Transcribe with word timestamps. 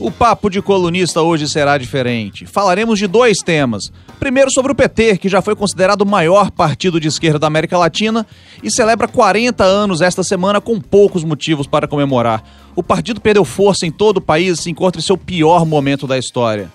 O 0.00 0.12
papo 0.12 0.48
de 0.48 0.62
colunista 0.62 1.22
hoje 1.22 1.48
será 1.48 1.76
diferente. 1.76 2.46
Falaremos 2.46 3.00
de 3.00 3.08
dois 3.08 3.38
temas. 3.38 3.90
Primeiro 4.20 4.48
sobre 4.48 4.70
o 4.70 4.74
PT, 4.74 5.18
que 5.18 5.28
já 5.28 5.42
foi 5.42 5.56
considerado 5.56 6.02
o 6.02 6.06
maior 6.06 6.52
partido 6.52 7.00
de 7.00 7.08
esquerda 7.08 7.40
da 7.40 7.48
América 7.48 7.76
Latina 7.76 8.24
e 8.62 8.70
celebra 8.70 9.08
40 9.08 9.64
anos 9.64 10.00
esta 10.00 10.22
semana 10.22 10.60
com 10.60 10.80
poucos 10.80 11.24
motivos 11.24 11.66
para 11.66 11.88
comemorar. 11.88 12.44
O 12.76 12.82
partido 12.82 13.20
perdeu 13.20 13.44
força 13.44 13.86
em 13.86 13.90
todo 13.90 14.18
o 14.18 14.22
país 14.22 14.60
e 14.60 14.62
se 14.62 14.70
encontra 14.70 15.00
em 15.00 15.04
seu 15.04 15.18
pior 15.18 15.66
momento 15.66 16.06
da 16.06 16.16
história. 16.16 16.70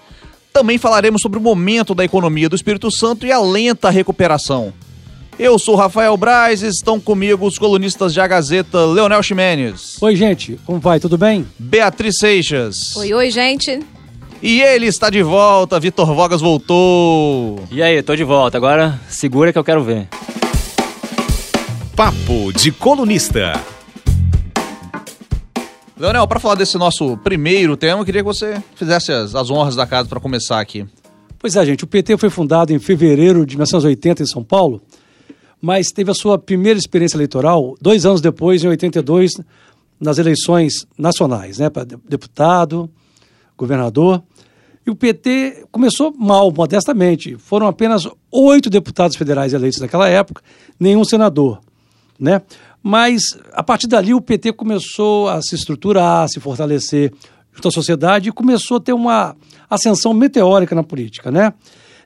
Também 0.51 0.77
falaremos 0.77 1.21
sobre 1.21 1.39
o 1.39 1.41
momento 1.41 1.95
da 1.95 2.03
economia 2.03 2.49
do 2.49 2.57
Espírito 2.57 2.91
Santo 2.91 3.25
e 3.25 3.31
a 3.31 3.39
lenta 3.39 3.89
recuperação. 3.89 4.73
Eu 5.37 5.57
sou 5.57 5.75
Rafael 5.75 6.15
Braz 6.15 6.61
e 6.61 6.67
estão 6.67 6.99
comigo 6.99 7.47
os 7.47 7.57
colunistas 7.57 8.13
de 8.13 8.21
A 8.21 8.27
Gazeta, 8.27 8.85
Leonel 8.85 9.23
Ximenes. 9.23 10.01
Oi, 10.01 10.15
gente, 10.15 10.59
como 10.63 10.79
vai? 10.79 10.99
Tudo 10.99 11.17
bem? 11.17 11.47
Beatriz 11.57 12.19
Seixas. 12.19 12.95
Oi, 12.95 13.13
oi, 13.13 13.31
gente. 13.31 13.79
E 14.43 14.61
ele 14.61 14.85
está 14.85 15.09
de 15.09 15.23
volta, 15.23 15.79
Vitor 15.79 16.13
Vogas 16.13 16.39
voltou. 16.39 17.63
E 17.71 17.81
aí, 17.81 18.03
tô 18.03 18.15
de 18.15 18.23
volta. 18.23 18.57
Agora 18.57 18.99
segura 19.09 19.51
que 19.51 19.57
eu 19.57 19.63
quero 19.63 19.83
ver. 19.83 20.07
Papo 21.95 22.53
de 22.53 22.71
colunista. 22.71 23.53
Leonel, 25.97 26.27
para 26.27 26.39
falar 26.39 26.55
desse 26.55 26.77
nosso 26.77 27.17
primeiro 27.17 27.75
tema, 27.75 28.01
eu 28.01 28.05
queria 28.05 28.21
que 28.21 28.27
você 28.27 28.61
fizesse 28.75 29.11
as, 29.11 29.33
as 29.33 29.49
honras 29.49 29.75
da 29.75 29.87
casa 29.87 30.07
para 30.07 30.19
começar 30.19 30.59
aqui. 30.59 30.85
Pois 31.39 31.55
é, 31.55 31.65
gente, 31.65 31.83
o 31.83 31.87
PT 31.87 32.17
foi 32.17 32.29
fundado 32.29 32.71
em 32.71 32.79
fevereiro 32.79 33.45
de 33.45 33.55
1980 33.55 34.23
em 34.23 34.25
São 34.27 34.43
Paulo 34.43 34.81
mas 35.63 35.87
teve 35.87 36.11
a 36.11 36.13
sua 36.13 36.37
primeira 36.37 36.77
experiência 36.77 37.15
eleitoral 37.15 37.73
dois 37.81 38.05
anos 38.05 38.19
depois, 38.19 38.61
em 38.65 38.67
82, 38.67 39.31
nas 39.97 40.17
eleições 40.17 40.85
nacionais, 40.97 41.57
né, 41.57 41.69
para 41.69 41.85
deputado, 41.85 42.89
governador. 43.57 44.21
E 44.85 44.91
o 44.91 44.95
PT 44.95 45.65
começou 45.71 46.13
mal, 46.19 46.51
modestamente. 46.51 47.37
Foram 47.37 47.65
apenas 47.65 48.05
oito 48.29 48.69
deputados 48.69 49.15
federais 49.15 49.53
eleitos 49.53 49.79
naquela 49.79 50.09
época, 50.09 50.43
nenhum 50.77 51.05
senador, 51.05 51.61
né? 52.19 52.41
Mas 52.81 53.21
a 53.53 53.63
partir 53.63 53.87
dali 53.87 54.13
o 54.13 54.19
PT 54.19 54.51
começou 54.51 55.29
a 55.29 55.41
se 55.41 55.55
estruturar, 55.55 56.23
a 56.23 56.27
se 56.27 56.41
fortalecer 56.41 57.13
junto 57.53 57.69
à 57.69 57.71
sociedade 57.71 58.27
e 58.27 58.33
começou 58.33 58.75
a 58.75 58.81
ter 58.81 58.91
uma 58.91 59.33
ascensão 59.69 60.13
meteórica 60.13 60.75
na 60.75 60.83
política, 60.83 61.31
né? 61.31 61.53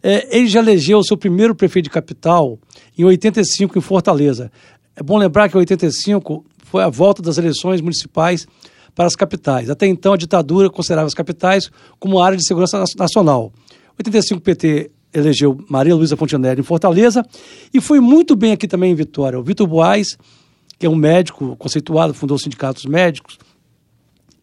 É, 0.01 0.37
ele 0.37 0.47
já 0.47 0.59
elegeu 0.59 0.99
o 0.99 1.03
seu 1.03 1.17
primeiro 1.17 1.55
prefeito 1.55 1.85
de 1.85 1.89
capital 1.89 2.59
em 2.97 3.03
85 3.03 3.77
em 3.77 3.81
Fortaleza. 3.81 4.51
É 4.95 5.03
bom 5.03 5.17
lembrar 5.17 5.49
que 5.49 5.55
em 5.55 5.59
85 5.59 6.45
foi 6.63 6.83
a 6.83 6.89
volta 6.89 7.21
das 7.21 7.37
eleições 7.37 7.81
municipais 7.81 8.47
para 8.95 9.05
as 9.05 9.15
capitais. 9.15 9.69
Até 9.69 9.85
então 9.85 10.13
a 10.13 10.17
ditadura 10.17 10.69
considerava 10.69 11.07
as 11.07 11.13
capitais 11.13 11.69
como 11.99 12.19
área 12.19 12.37
de 12.37 12.45
segurança 12.45 12.83
nacional. 12.97 13.53
Em 13.93 13.99
85 13.99 14.39
o 14.39 14.43
PT 14.43 14.91
elegeu 15.13 15.57
Maria 15.69 15.95
Luísa 15.95 16.17
Fontenelle 16.17 16.59
em 16.59 16.63
Fortaleza 16.63 17.25
e 17.73 17.79
foi 17.79 17.99
muito 17.99 18.35
bem 18.35 18.51
aqui 18.51 18.67
também 18.67 18.91
em 18.91 18.95
Vitória. 18.95 19.39
O 19.39 19.43
Vitor 19.43 19.67
Boaz, 19.67 20.17
que 20.77 20.85
é 20.85 20.89
um 20.89 20.95
médico 20.95 21.55
conceituado, 21.57 22.13
fundou 22.13 22.37
sindicatos 22.37 22.85
médicos, 22.85 23.37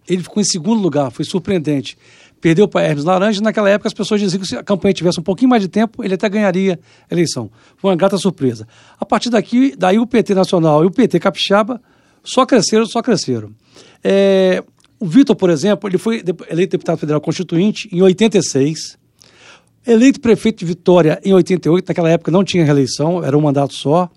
ele 0.08 0.22
ficou 0.22 0.40
em 0.40 0.44
segundo 0.44 0.80
lugar, 0.80 1.10
foi 1.10 1.24
surpreendente 1.24 1.96
perdeu 2.44 2.68
para 2.68 2.82
Hermes 2.86 3.04
Laranja. 3.04 3.40
Naquela 3.40 3.70
época, 3.70 3.88
as 3.88 3.94
pessoas 3.94 4.20
diziam 4.20 4.38
que 4.38 4.46
se 4.46 4.54
a 4.54 4.62
campanha 4.62 4.92
tivesse 4.92 5.18
um 5.18 5.22
pouquinho 5.22 5.48
mais 5.48 5.62
de 5.62 5.68
tempo, 5.68 6.04
ele 6.04 6.12
até 6.12 6.28
ganharia 6.28 6.78
a 7.10 7.14
eleição. 7.14 7.50
Foi 7.78 7.90
uma 7.90 7.96
grata 7.96 8.18
surpresa. 8.18 8.68
A 9.00 9.06
partir 9.06 9.30
daqui, 9.30 9.74
daí 9.78 9.98
o 9.98 10.06
PT 10.06 10.34
Nacional 10.34 10.84
e 10.84 10.86
o 10.86 10.90
PT 10.90 11.20
Capixaba 11.20 11.80
só 12.22 12.44
cresceram, 12.44 12.84
só 12.84 13.00
cresceram. 13.00 13.50
É, 14.02 14.62
o 15.00 15.06
Vitor, 15.06 15.34
por 15.34 15.48
exemplo, 15.48 15.88
ele 15.88 15.96
foi 15.96 16.22
eleito 16.50 16.72
deputado 16.72 16.98
federal 16.98 17.18
constituinte 17.18 17.88
em 17.90 18.02
86, 18.02 18.98
eleito 19.86 20.20
prefeito 20.20 20.58
de 20.58 20.66
Vitória 20.66 21.18
em 21.24 21.32
88, 21.32 21.88
naquela 21.88 22.10
época 22.10 22.30
não 22.30 22.44
tinha 22.44 22.62
reeleição, 22.62 23.24
era 23.24 23.38
um 23.38 23.40
mandato 23.40 23.72
só. 23.72 24.10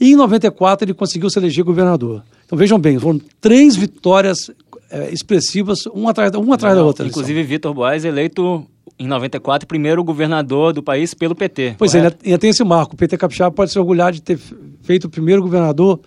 E 0.00 0.12
em 0.12 0.16
94 0.16 0.86
ele 0.86 0.94
conseguiu 0.94 1.28
se 1.28 1.38
eleger 1.38 1.62
governador. 1.62 2.22
Então 2.46 2.56
vejam 2.56 2.78
bem, 2.78 2.98
foram 2.98 3.20
três 3.38 3.76
vitórias 3.76 4.50
é, 4.90 5.10
expressivas, 5.12 5.86
uma 5.86 6.10
atrás, 6.10 6.30
uma 6.34 6.54
atrás 6.54 6.74
Não, 6.74 6.82
da 6.82 6.86
outra. 6.86 7.06
Inclusive, 7.06 7.42
Vitor 7.42 7.74
Boas 7.74 8.04
eleito 8.04 8.66
em 8.98 9.06
94, 9.06 9.66
primeiro 9.66 10.02
governador 10.02 10.72
do 10.72 10.82
país 10.82 11.12
pelo 11.12 11.34
PT. 11.34 11.74
Pois 11.78 11.94
é, 11.94 11.98
correto? 11.98 12.18
é, 12.22 12.26
ainda 12.28 12.38
tem 12.38 12.50
esse 12.50 12.64
marco. 12.64 12.94
O 12.94 12.96
PT 12.96 13.18
Capixaba 13.18 13.54
pode 13.54 13.70
se 13.70 13.78
orgulhar 13.78 14.12
de 14.12 14.22
ter 14.22 14.38
feito 14.82 15.04
o 15.04 15.10
primeiro 15.10 15.42
governador 15.42 16.00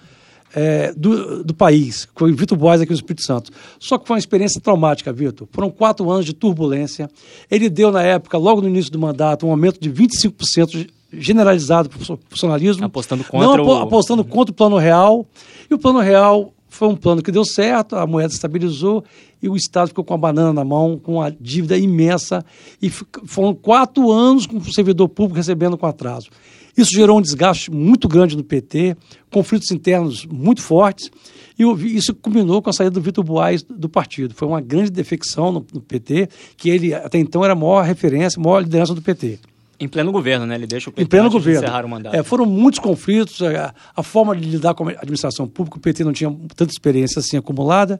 é, 0.55 0.91
do, 0.93 1.43
do 1.43 1.53
país, 1.53 2.05
que 2.05 2.11
foi 2.15 2.31
Vitor 2.31 2.57
Boas 2.57 2.81
aqui 2.81 2.91
no 2.91 2.95
Espírito 2.95 3.23
Santo. 3.23 3.51
Só 3.79 3.97
que 3.97 4.07
foi 4.07 4.15
uma 4.15 4.19
experiência 4.19 4.59
traumática, 4.59 5.13
Vitor. 5.13 5.47
Foram 5.51 5.69
quatro 5.69 6.09
anos 6.09 6.25
de 6.25 6.33
turbulência. 6.33 7.09
Ele 7.49 7.69
deu, 7.69 7.91
na 7.91 8.01
época, 8.01 8.37
logo 8.37 8.61
no 8.61 8.67
início 8.67 8.91
do 8.91 8.99
mandato, 8.99 9.45
um 9.45 9.51
aumento 9.51 9.79
de 9.79 9.91
25% 9.91 10.89
generalizado 11.11 11.89
para 11.89 12.01
o 12.01 12.19
funcionalismo. 12.29 12.85
Apostando 12.85 13.23
contra 13.23 13.57
não, 13.57 13.65
o... 13.65 13.81
apostando 13.81 14.23
contra 14.23 14.51
o 14.51 14.55
plano 14.55 14.77
real. 14.77 15.25
E 15.69 15.73
o 15.73 15.77
plano 15.77 15.99
real 15.99 16.53
foi 16.69 16.87
um 16.87 16.95
plano 16.95 17.21
que 17.21 17.31
deu 17.31 17.43
certo, 17.43 17.95
a 17.95 18.05
moeda 18.05 18.33
estabilizou 18.33 19.03
e 19.41 19.49
o 19.49 19.55
Estado 19.55 19.89
ficou 19.89 20.03
com 20.03 20.13
a 20.13 20.17
banana 20.17 20.53
na 20.53 20.63
mão, 20.63 20.97
com 20.97 21.21
a 21.21 21.29
dívida 21.29 21.77
imensa. 21.77 22.45
E 22.81 22.89
foram 22.89 23.53
quatro 23.53 24.11
anos 24.11 24.45
com 24.45 24.57
o 24.57 24.73
servidor 24.73 25.09
público 25.09 25.37
recebendo 25.37 25.77
com 25.77 25.85
atraso. 25.85 26.29
Isso 26.77 26.91
gerou 26.91 27.17
um 27.17 27.21
desgaste 27.21 27.71
muito 27.71 28.07
grande 28.07 28.37
no 28.37 28.43
PT, 28.43 28.95
conflitos 29.29 29.71
internos 29.71 30.25
muito 30.25 30.61
fortes, 30.61 31.11
e 31.57 31.63
isso 31.97 32.15
culminou 32.15 32.61
com 32.61 32.69
a 32.69 32.73
saída 32.73 32.91
do 32.91 33.01
Vitor 33.01 33.23
Boaz 33.23 33.63
do 33.63 33.89
partido. 33.89 34.33
Foi 34.33 34.47
uma 34.47 34.61
grande 34.61 34.89
defecção 34.89 35.51
no, 35.51 35.65
no 35.73 35.81
PT, 35.81 36.29
que 36.55 36.69
ele 36.69 36.93
até 36.93 37.17
então 37.17 37.43
era 37.43 37.51
a 37.51 37.55
maior 37.55 37.83
referência, 37.83 38.39
a 38.39 38.43
maior 38.43 38.61
liderança 38.61 38.95
do 38.95 39.01
PT. 39.01 39.39
Em 39.79 39.87
pleno 39.87 40.11
governo, 40.11 40.45
né? 40.45 40.55
Ele 40.55 40.67
deixa 40.67 40.89
o 40.89 40.93
PT 40.93 41.03
em 41.03 41.05
pleno 41.05 41.29
governo. 41.29 41.61
encerrar 41.61 41.85
o 41.85 41.89
mandato. 41.89 42.15
É, 42.15 42.21
foram 42.21 42.45
muitos 42.45 42.79
conflitos, 42.79 43.41
a, 43.41 43.73
a, 43.95 44.03
forma 44.03 44.35
de 44.35 44.49
lidar 44.49 44.73
com 44.73 44.87
a 44.87 44.91
administração 44.91 45.47
pública, 45.47 45.77
o 45.77 45.79
PT 45.79 46.03
não 46.03 46.11
tinha 46.11 46.29
tanta 46.55 46.71
experiência 46.71 47.19
assim 47.19 47.37
acumulada. 47.37 47.99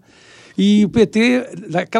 E 0.58 0.84
o 0.84 0.90
PT, 0.90 1.46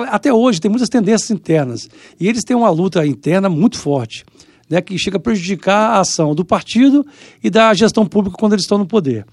até 0.10 0.34
hoje, 0.34 0.60
tem 0.60 0.70
muitas 0.70 0.90
tendências 0.90 1.32
internas. 1.32 1.90
E 2.20 2.28
eles 2.28 2.44
têm 2.44 2.58
uma 2.58 2.70
luta 2.70 3.06
interna 3.08 3.48
muito 3.48 3.78
forte, 3.78 4.26
né, 4.70 4.82
que 4.82 4.98
chega 5.00 5.16
a 5.16 5.20
prejudicar 5.20 5.92
a 5.92 6.00
ação 6.02 6.36
do 6.36 6.44
partido 6.44 7.06
e 7.42 7.50
da 7.50 7.74
gestão 7.74 8.06
pública 8.06 8.36
quando 8.38 8.54
eles 8.54 8.66
estão 8.66 8.78
no 8.78 8.86
poder. 8.86 9.26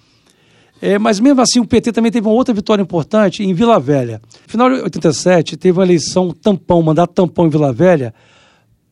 É, 0.80 0.98
mas 0.98 1.18
mesmo 1.18 1.40
assim, 1.40 1.58
o 1.58 1.66
PT 1.66 1.90
também 1.90 2.12
teve 2.12 2.26
uma 2.26 2.34
outra 2.34 2.54
vitória 2.54 2.82
importante 2.82 3.42
em 3.42 3.52
Vila 3.54 3.80
Velha. 3.80 4.20
No 4.44 4.50
final 4.50 4.70
de 4.70 4.82
87, 4.82 5.56
teve 5.56 5.78
uma 5.78 5.84
eleição 5.84 6.30
tampão, 6.30 6.82
mandato 6.82 7.14
tampão 7.14 7.46
em 7.46 7.50
Vila 7.50 7.72
Velha, 7.72 8.14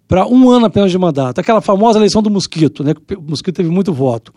para 0.07 0.27
um 0.27 0.51
ano 0.51 0.67
apenas 0.67 0.91
de 0.91 0.99
mandato. 0.99 1.39
Aquela 1.39 1.61
famosa 1.61 1.99
eleição 1.99 2.23
do 2.23 2.31
Mosquito, 2.31 2.85
né? 2.85 2.93
O 3.17 3.31
Mosquito 3.31 3.57
teve 3.57 3.69
muito 3.69 3.93
voto. 3.93 4.33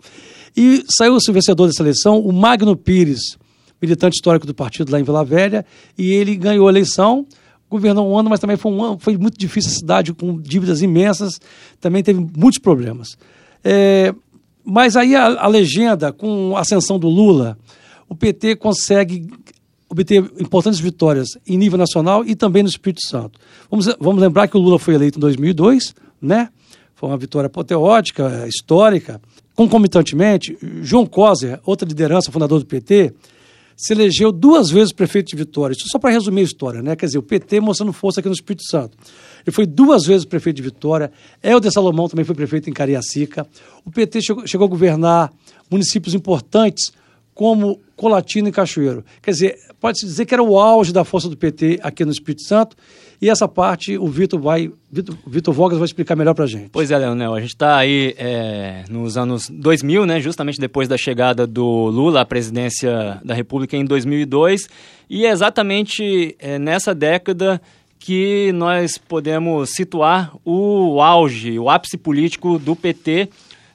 E 0.56 0.82
saiu 0.96 1.14
o 1.14 1.32
vencedor 1.32 1.66
dessa 1.66 1.82
eleição, 1.82 2.18
o 2.18 2.32
Magno 2.32 2.76
Pires, 2.76 3.36
militante 3.80 4.16
histórico 4.16 4.46
do 4.46 4.54
partido 4.54 4.90
lá 4.90 4.98
em 4.98 5.04
Vila 5.04 5.24
Velha, 5.24 5.64
e 5.96 6.10
ele 6.10 6.36
ganhou 6.36 6.66
a 6.66 6.70
eleição, 6.70 7.26
governou 7.70 8.10
um 8.10 8.18
ano, 8.18 8.30
mas 8.30 8.40
também 8.40 8.56
foi 8.56 8.72
um 8.72 8.82
ano, 8.82 8.98
foi 8.98 9.16
muito 9.16 9.38
difícil 9.38 9.70
a 9.70 9.74
cidade, 9.74 10.12
com 10.12 10.40
dívidas 10.40 10.82
imensas, 10.82 11.38
também 11.80 12.02
teve 12.02 12.26
muitos 12.36 12.58
problemas. 12.58 13.16
É, 13.62 14.14
mas 14.64 14.96
aí 14.96 15.14
a, 15.14 15.44
a 15.44 15.46
legenda, 15.46 16.12
com 16.12 16.56
a 16.56 16.60
ascensão 16.60 16.98
do 16.98 17.08
Lula, 17.08 17.58
o 18.08 18.14
PT 18.14 18.56
consegue 18.56 19.28
obter 19.88 20.18
importantes 20.38 20.78
vitórias 20.78 21.28
em 21.46 21.56
nível 21.56 21.78
nacional 21.78 22.24
e 22.24 22.34
também 22.34 22.62
no 22.62 22.68
Espírito 22.68 23.06
Santo. 23.06 23.38
Vamos, 23.70 23.86
vamos 23.98 24.20
lembrar 24.20 24.48
que 24.48 24.56
o 24.56 24.60
Lula 24.60 24.78
foi 24.78 24.94
eleito 24.94 25.18
em 25.18 25.20
2002, 25.20 25.94
né? 26.20 26.50
Foi 26.94 27.08
uma 27.08 27.16
vitória 27.16 27.46
apoteótica, 27.46 28.46
histórica. 28.48 29.20
Concomitantemente, 29.54 30.56
João 30.82 31.06
Coser, 31.06 31.60
outra 31.64 31.86
liderança, 31.86 32.30
fundador 32.30 32.58
do 32.58 32.66
PT, 32.66 33.14
se 33.76 33.92
elegeu 33.92 34.32
duas 34.32 34.70
vezes 34.70 34.92
prefeito 34.92 35.28
de 35.28 35.36
Vitória. 35.36 35.72
Isso 35.72 35.86
só 35.88 36.00
para 36.00 36.10
resumir 36.10 36.40
a 36.40 36.44
história, 36.44 36.82
né? 36.82 36.96
Quer 36.96 37.06
dizer, 37.06 37.18
o 37.18 37.22
PT 37.22 37.60
mostrando 37.60 37.92
força 37.92 38.18
aqui 38.18 38.28
no 38.28 38.34
Espírito 38.34 38.64
Santo. 38.64 38.98
Ele 39.46 39.54
foi 39.54 39.66
duas 39.66 40.04
vezes 40.04 40.24
prefeito 40.24 40.56
de 40.56 40.62
Vitória. 40.62 41.12
Helder 41.40 41.70
Salomão 41.70 42.08
também 42.08 42.24
foi 42.24 42.34
prefeito 42.34 42.68
em 42.68 42.72
Cariacica. 42.72 43.46
O 43.84 43.90
PT 43.90 44.20
chegou, 44.20 44.46
chegou 44.48 44.64
a 44.64 44.68
governar 44.68 45.32
municípios 45.70 46.12
importantes 46.12 46.92
como 47.38 47.80
Colatina 47.94 48.48
e 48.48 48.52
Cachoeiro. 48.52 49.04
Quer 49.22 49.30
dizer, 49.30 49.58
pode-se 49.80 50.04
dizer 50.04 50.26
que 50.26 50.34
era 50.34 50.42
o 50.42 50.58
auge 50.58 50.92
da 50.92 51.04
força 51.04 51.28
do 51.28 51.36
PT 51.36 51.78
aqui 51.84 52.04
no 52.04 52.10
Espírito 52.10 52.42
Santo. 52.42 52.76
E 53.22 53.30
essa 53.30 53.46
parte 53.46 53.96
o 53.96 54.08
Vitor 54.08 54.40
vai, 54.40 54.72
Vitor, 54.90 55.16
Vitor 55.24 55.54
Vogas 55.54 55.78
vai 55.78 55.86
explicar 55.86 56.16
melhor 56.16 56.34
para 56.34 56.46
a 56.46 56.48
gente. 56.48 56.68
Pois 56.72 56.90
é, 56.90 56.98
Leonel, 56.98 57.32
a 57.32 57.40
gente 57.40 57.50
está 57.50 57.76
aí 57.76 58.12
é, 58.18 58.82
nos 58.90 59.16
anos 59.16 59.48
2000, 59.48 60.04
né, 60.04 60.18
justamente 60.18 60.58
depois 60.58 60.88
da 60.88 60.96
chegada 60.98 61.46
do 61.46 61.86
Lula 61.86 62.22
à 62.22 62.24
presidência 62.24 63.20
da 63.24 63.34
República 63.34 63.76
em 63.76 63.84
2002, 63.84 64.68
e 65.08 65.24
é 65.24 65.30
exatamente 65.30 66.34
é, 66.40 66.58
nessa 66.58 66.92
década 66.92 67.62
que 68.00 68.50
nós 68.52 68.98
podemos 68.98 69.70
situar 69.76 70.32
o 70.44 71.00
auge, 71.00 71.56
o 71.56 71.70
ápice 71.70 71.96
político 71.96 72.58
do 72.58 72.74
PT 72.74 73.28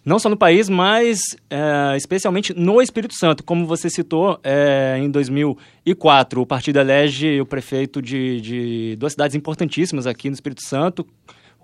não 0.06 0.20
só 0.20 0.30
no 0.30 0.38
país, 0.38 0.70
mas 0.70 1.20
é, 1.50 1.96
especialmente 1.96 2.54
no 2.54 2.82
Espírito 2.82 3.14
Santo. 3.16 3.44
Como 3.44 3.66
você 3.66 3.90
citou, 3.90 4.40
é, 4.44 4.98
em 5.00 5.10
2004, 5.10 6.42
o 6.42 6.46
partido 6.46 6.80
elege 6.80 7.40
o 7.40 7.46
prefeito 7.46 8.02
de, 8.02 8.42
de 8.42 8.96
duas 8.98 9.14
cidades 9.14 9.36
importantíssimas 9.36 10.06
aqui 10.06 10.30
no 10.30 10.34
Espírito 10.34 10.64
Santo, 10.64 11.06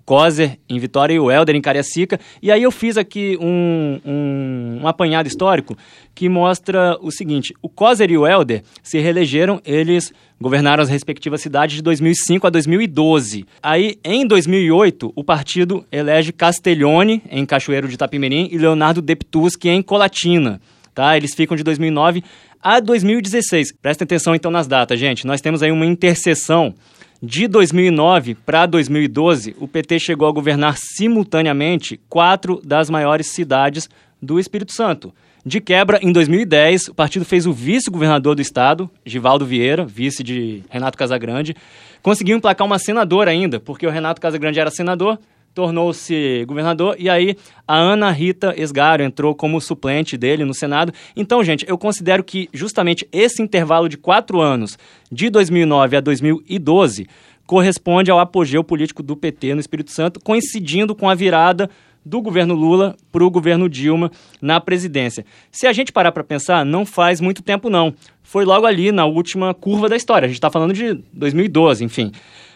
Coser 0.10 0.58
em 0.68 0.80
Vitória 0.80 1.14
e 1.14 1.20
o 1.20 1.30
Helder 1.30 1.56
em 1.56 1.62
Cariacica. 1.62 2.20
E 2.42 2.52
aí 2.52 2.64
eu 2.64 2.72
fiz 2.72 2.98
aqui 2.98 3.38
um, 3.40 4.02
um, 4.04 4.80
um, 4.82 4.88
apanhado 4.88 5.28
histórico 5.28 5.78
que 6.16 6.28
mostra 6.28 6.98
o 7.00 7.12
seguinte: 7.12 7.54
o 7.62 7.70
Coser 7.70 8.10
e 8.10 8.18
o 8.18 8.26
Helder 8.26 8.64
se 8.82 8.98
reelegeram, 8.98 9.62
eles 9.64 10.12
governaram 10.42 10.82
as 10.82 10.90
respectivas 10.90 11.42
cidades 11.42 11.76
de 11.76 11.84
2005 11.84 12.48
a 12.48 12.50
2012. 12.50 13.46
Aí, 13.62 14.00
em 14.04 14.26
2008, 14.26 15.14
o 15.16 15.24
partido 15.24 15.86
elege 15.92 16.34
Castellone, 16.34 17.22
em 17.30 17.46
Cachoeiro 17.46 17.88
de 17.88 17.94
Itapimirim, 17.94 18.50
e 18.52 18.58
Leonardo 18.58 19.04
Deptuschi, 19.04 19.70
em 19.70 19.84
Colatina. 19.84 20.60
Tá? 20.96 21.16
Eles 21.16 21.36
ficam 21.36 21.56
de 21.56 21.64
2009 21.64 22.24
a 22.60 22.80
2016. 22.80 23.74
Prestem 23.80 24.06
atenção 24.06 24.34
então 24.34 24.50
nas 24.50 24.66
datas, 24.66 25.00
gente. 25.00 25.28
Nós 25.28 25.40
temos 25.40 25.62
aí 25.62 25.72
uma 25.72 25.86
interseção 25.86 26.74
de 27.22 27.50
2009 27.50 28.34
para 28.34 28.66
2012, 28.66 29.54
o 29.60 29.68
PT 29.68 30.00
chegou 30.00 30.28
a 30.28 30.32
governar 30.32 30.78
simultaneamente 30.78 32.00
quatro 32.08 32.62
das 32.64 32.90
maiores 32.90 33.34
cidades 33.34 33.90
do 34.22 34.40
Espírito 34.40 34.74
Santo. 34.74 35.14
De 35.46 35.60
quebra, 35.60 36.00
em 36.02 36.14
2010, 36.14 36.90
o 36.90 36.94
partido 36.94 37.26
fez 37.26 37.46
o 37.46 37.52
vice-governador 37.52 38.36
do 38.36 38.42
estado, 38.42 38.90
Givaldo 39.06 39.46
Vieira, 39.46 39.86
vice 39.86 40.24
de 40.24 40.64
Renato 40.70 40.98
Casagrande. 40.98 41.56
Conseguiu 42.02 42.38
emplacar 42.38 42.66
uma 42.66 42.80
senadora 42.80 43.32
ainda, 43.32 43.60
porque 43.60 43.86
o 43.86 43.92
Renato 43.92 44.22
Casagrande 44.22 44.60
era 44.60 44.72
senador, 44.72 45.20
tornou-se 45.54 46.46
governador 46.46 46.96
e 46.98 47.10
aí 47.10 47.36
a 47.68 47.78
Ana 47.78 48.12
Rita 48.12 48.54
Esgaro 48.58 49.04
entrou 49.04 49.36
como 49.36 49.60
suplente 49.60 50.18
dele 50.18 50.46
no 50.46 50.54
Senado. 50.54 50.94
Então, 51.16 51.44
gente, 51.44 51.66
eu 51.68 51.78
considero 51.78 52.24
que 52.24 52.50
justamente 52.54 53.08
esse 53.12 53.42
intervalo 53.42 53.90
de 53.90 53.98
quatro 53.98 54.42
anos, 54.42 54.78
de 55.12 55.30
2009 55.30 55.98
a 55.98 56.00
2012, 56.00 57.08
corresponde 57.46 58.12
ao 58.12 58.20
apogeu 58.20 58.64
político 58.64 59.02
do 59.02 59.18
PT 59.18 59.56
no 59.56 59.60
Espírito 59.60 59.92
Santo, 59.92 60.20
coincidindo 60.20 60.94
com 60.94 61.10
a 61.10 61.16
virada 61.16 61.70
do 62.06 62.22
governo 62.22 62.54
Lula 62.54 62.96
para 63.12 63.24
o 63.24 63.30
governo 63.30 63.70
Dilma 63.70 64.12
na 64.42 64.60
presidência. 64.60 65.26
Se 65.52 65.68
a 65.68 65.74
gente 65.74 65.92
parar 65.92 66.12
para 66.12 66.24
pensar, 66.24 66.66
não 66.66 66.86
faz 66.86 67.20
muito 67.20 67.42
tempo 67.42 67.70
não. 67.70 67.94
Foi 68.24 68.46
logo 68.46 68.66
ali 68.66 68.92
na 68.92 69.06
última 69.06 69.54
curva 69.54 69.90
da 69.90 69.96
história. 69.96 70.26
A 70.26 70.30
gente 70.30 70.38
está 70.38 70.50
falando 70.50 70.74
de 70.74 70.94
2012, 71.14 71.84
enfim. 71.84 72.12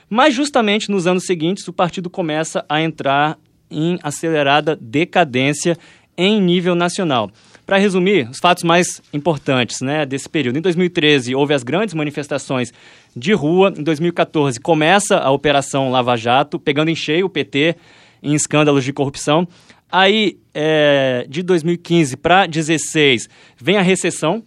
Mas 0.09 0.33
justamente 0.33 0.89
nos 0.91 1.07
anos 1.07 1.25
seguintes 1.25 1.67
o 1.67 1.73
partido 1.73 2.09
começa 2.09 2.65
a 2.67 2.81
entrar 2.81 3.37
em 3.69 3.97
acelerada 4.03 4.77
decadência 4.79 5.77
em 6.17 6.41
nível 6.41 6.75
nacional. 6.75 7.31
Para 7.65 7.77
resumir, 7.77 8.29
os 8.29 8.39
fatos 8.39 8.63
mais 8.63 9.01
importantes 9.13 9.81
né, 9.81 10.05
desse 10.05 10.27
período. 10.27 10.57
Em 10.57 10.61
2013, 10.61 11.33
houve 11.33 11.53
as 11.53 11.63
grandes 11.63 11.95
manifestações 11.95 12.73
de 13.15 13.31
rua. 13.33 13.73
Em 13.75 13.83
2014, 13.83 14.59
começa 14.59 15.17
a 15.17 15.31
Operação 15.31 15.89
Lava 15.89 16.17
Jato, 16.17 16.59
pegando 16.59 16.89
em 16.89 16.95
cheio 16.95 17.25
o 17.25 17.29
PT 17.29 17.75
em 18.21 18.33
escândalos 18.33 18.83
de 18.83 18.91
corrupção. 18.91 19.47
Aí, 19.89 20.37
é, 20.53 21.25
de 21.29 21.41
2015 21.41 22.17
para 22.17 22.45
2016, 22.47 23.29
vem 23.57 23.77
a 23.77 23.81
recessão, 23.81 24.43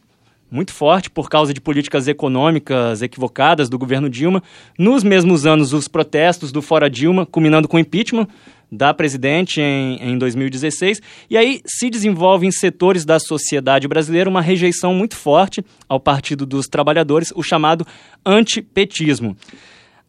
muito 0.50 0.72
forte 0.72 1.10
por 1.10 1.28
causa 1.28 1.52
de 1.52 1.60
políticas 1.60 2.08
econômicas 2.08 3.02
equivocadas 3.02 3.68
do 3.68 3.78
governo 3.78 4.08
Dilma. 4.08 4.42
Nos 4.78 5.02
mesmos 5.02 5.46
anos, 5.46 5.72
os 5.72 5.88
protestos 5.88 6.52
do 6.52 6.62
Fora 6.62 6.88
Dilma, 6.88 7.26
culminando 7.26 7.68
com 7.68 7.76
o 7.76 7.80
impeachment 7.80 8.28
da 8.70 8.92
presidente 8.92 9.60
em, 9.60 9.98
em 10.02 10.18
2016. 10.18 11.00
E 11.30 11.36
aí 11.36 11.60
se 11.66 11.88
desenvolve 11.90 12.46
em 12.46 12.52
setores 12.52 13.04
da 13.04 13.18
sociedade 13.18 13.88
brasileira 13.88 14.30
uma 14.30 14.40
rejeição 14.40 14.94
muito 14.94 15.16
forte 15.16 15.64
ao 15.88 16.00
Partido 16.00 16.44
dos 16.44 16.66
Trabalhadores, 16.66 17.32
o 17.34 17.42
chamado 17.42 17.86
antipetismo. 18.24 19.36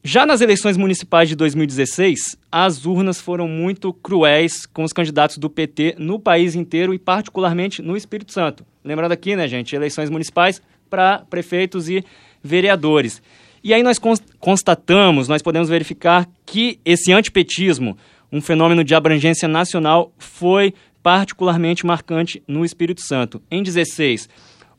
Já 0.03 0.25
nas 0.25 0.41
eleições 0.41 0.77
municipais 0.77 1.27
de 1.27 1.35
2016, 1.35 2.37
as 2.51 2.85
urnas 2.85 3.19
foram 3.19 3.47
muito 3.47 3.91
cruéis 3.91 4.65
com 4.65 4.83
os 4.83 4.93
candidatos 4.93 5.37
do 5.37 5.49
PT 5.49 5.95
no 5.97 6.19
país 6.19 6.55
inteiro 6.55 6.93
e 6.93 6.99
particularmente 6.99 7.81
no 7.81 7.97
Espírito 7.97 8.31
Santo. 8.31 8.65
Lembrando 8.87 9.11
aqui, 9.11 9.35
né, 9.35 9.49
gente, 9.49 9.75
eleições 9.75 10.09
municipais 10.09 10.61
para 10.89 11.19
prefeitos 11.29 11.89
e 11.89 12.05
vereadores. 12.41 13.21
E 13.61 13.73
aí 13.73 13.83
nós 13.83 13.99
constatamos, 14.39 15.27
nós 15.27 15.41
podemos 15.41 15.67
verificar 15.67 16.25
que 16.45 16.79
esse 16.85 17.11
antipetismo, 17.11 17.97
um 18.31 18.39
fenômeno 18.39 18.85
de 18.85 18.95
abrangência 18.95 19.45
nacional, 19.45 20.13
foi 20.17 20.73
particularmente 21.03 21.85
marcante 21.85 22.41
no 22.47 22.63
Espírito 22.63 23.01
Santo. 23.01 23.41
Em 23.51 23.61
16, 23.61 24.29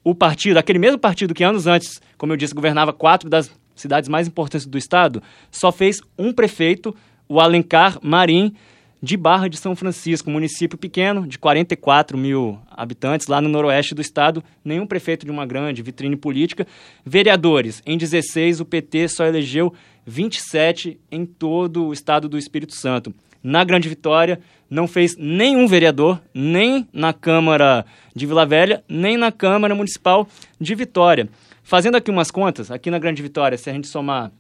o 0.02 0.14
partido, 0.14 0.56
aquele 0.56 0.78
mesmo 0.78 0.99
partido 0.99 1.34
que 1.34 1.44
anos 1.44 1.66
antes, 1.66 2.00
como 2.16 2.32
eu 2.32 2.37
disse, 2.38 2.55
governava 2.55 2.94
quatro 2.94 3.28
das 3.28 3.50
cidades 3.75 4.08
mais 4.08 4.26
importantes 4.26 4.66
do 4.66 4.78
estado, 4.78 5.22
só 5.50 5.70
fez 5.70 6.00
um 6.19 6.32
prefeito, 6.32 6.96
o 7.28 7.40
Alencar 7.40 7.99
Marim, 8.02 8.55
de 9.02 9.16
Barra 9.16 9.48
de 9.48 9.56
São 9.56 9.76
Francisco, 9.76 10.30
município 10.30 10.76
pequeno, 10.76 11.26
de 11.26 11.38
44 11.38 12.18
mil 12.18 12.58
habitantes, 12.70 13.26
lá 13.26 13.40
no 13.40 13.48
noroeste 13.48 13.94
do 13.94 14.02
estado, 14.02 14.42
nenhum 14.64 14.86
prefeito 14.86 15.24
de 15.24 15.30
uma 15.30 15.46
grande 15.46 15.82
vitrine 15.82 16.16
política. 16.16 16.66
Vereadores, 17.04 17.82
em 17.86 17.96
16, 17.96 18.60
o 18.60 18.64
PT 18.64 19.08
só 19.08 19.24
elegeu 19.24 19.72
27 20.06 20.98
em 21.10 21.24
todo 21.24 21.86
o 21.86 21.92
estado 21.92 22.28
do 22.28 22.38
Espírito 22.38 22.74
Santo. 22.74 23.14
Na 23.42 23.62
Grande 23.62 23.88
Vitória, 23.88 24.40
não 24.68 24.88
fez 24.88 25.16
nenhum 25.16 25.66
vereador, 25.66 26.20
nem 26.34 26.88
na 26.92 27.12
Câmara 27.12 27.86
de 28.14 28.26
Vila 28.26 28.44
Velha, 28.44 28.82
nem 28.88 29.16
na 29.16 29.30
Câmara 29.30 29.74
Municipal 29.74 30.26
de 30.60 30.74
Vitória. 30.74 31.28
Fazendo 31.62 31.96
aqui 31.96 32.10
umas 32.10 32.30
contas, 32.30 32.70
aqui 32.70 32.90
na 32.90 32.98
Grande 32.98 33.22
Vitória, 33.22 33.56
se 33.56 33.70
a 33.70 33.72
gente 33.72 33.86
somar 33.86 34.32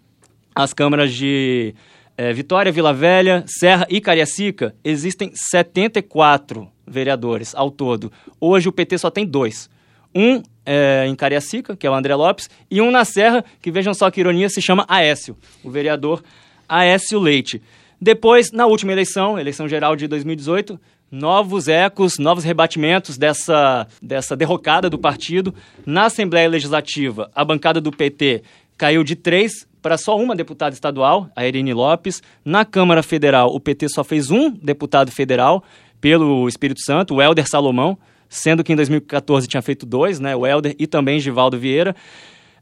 as 0.54 0.74
câmaras 0.74 1.12
de 1.14 1.74
é, 2.18 2.32
Vitória, 2.32 2.72
Vila 2.72 2.92
Velha, 2.92 3.44
Serra 3.46 3.86
e 3.88 4.00
Cariacica, 4.00 4.74
existem 4.82 5.30
74 5.32 6.68
vereadores 6.84 7.54
ao 7.54 7.70
todo. 7.70 8.10
Hoje 8.40 8.68
o 8.68 8.72
PT 8.72 8.98
só 8.98 9.08
tem 9.08 9.24
dois. 9.24 9.70
Um 10.12 10.42
é, 10.66 11.06
em 11.06 11.14
Cariacica, 11.14 11.76
que 11.76 11.86
é 11.86 11.90
o 11.90 11.94
André 11.94 12.16
Lopes, 12.16 12.50
e 12.68 12.82
um 12.82 12.90
na 12.90 13.04
Serra, 13.04 13.44
que 13.62 13.70
vejam 13.70 13.94
só 13.94 14.10
que 14.10 14.18
ironia, 14.18 14.48
se 14.48 14.60
chama 14.60 14.84
Aécio, 14.88 15.36
o 15.62 15.70
vereador 15.70 16.20
Aécio 16.68 17.20
Leite. 17.20 17.62
Depois, 18.00 18.50
na 18.50 18.66
última 18.66 18.90
eleição, 18.90 19.38
eleição 19.38 19.68
geral 19.68 19.94
de 19.94 20.08
2018, 20.08 20.78
novos 21.12 21.68
ecos, 21.68 22.18
novos 22.18 22.42
rebatimentos 22.42 23.16
dessa, 23.16 23.86
dessa 24.02 24.36
derrocada 24.36 24.90
do 24.90 24.98
partido. 24.98 25.54
Na 25.86 26.06
Assembleia 26.06 26.48
Legislativa, 26.48 27.30
a 27.32 27.44
bancada 27.44 27.80
do 27.80 27.92
PT 27.92 28.42
caiu 28.76 29.04
de 29.04 29.14
três 29.14 29.68
para 29.88 29.96
só 29.96 30.18
uma 30.18 30.36
deputada 30.36 30.74
estadual, 30.74 31.30
a 31.34 31.46
Irene 31.46 31.72
Lopes. 31.72 32.22
Na 32.44 32.62
Câmara 32.62 33.02
Federal, 33.02 33.54
o 33.54 33.58
PT 33.58 33.88
só 33.88 34.04
fez 34.04 34.30
um 34.30 34.50
deputado 34.50 35.10
federal 35.10 35.64
pelo 35.98 36.46
Espírito 36.46 36.82
Santo, 36.84 37.14
o 37.14 37.22
Helder 37.22 37.48
Salomão, 37.48 37.96
sendo 38.28 38.62
que 38.62 38.70
em 38.70 38.76
2014 38.76 39.48
tinha 39.48 39.62
feito 39.62 39.86
dois, 39.86 40.20
né, 40.20 40.36
o 40.36 40.46
Helder 40.46 40.76
e 40.78 40.86
também 40.86 41.18
Givaldo 41.18 41.58
Vieira. 41.58 41.96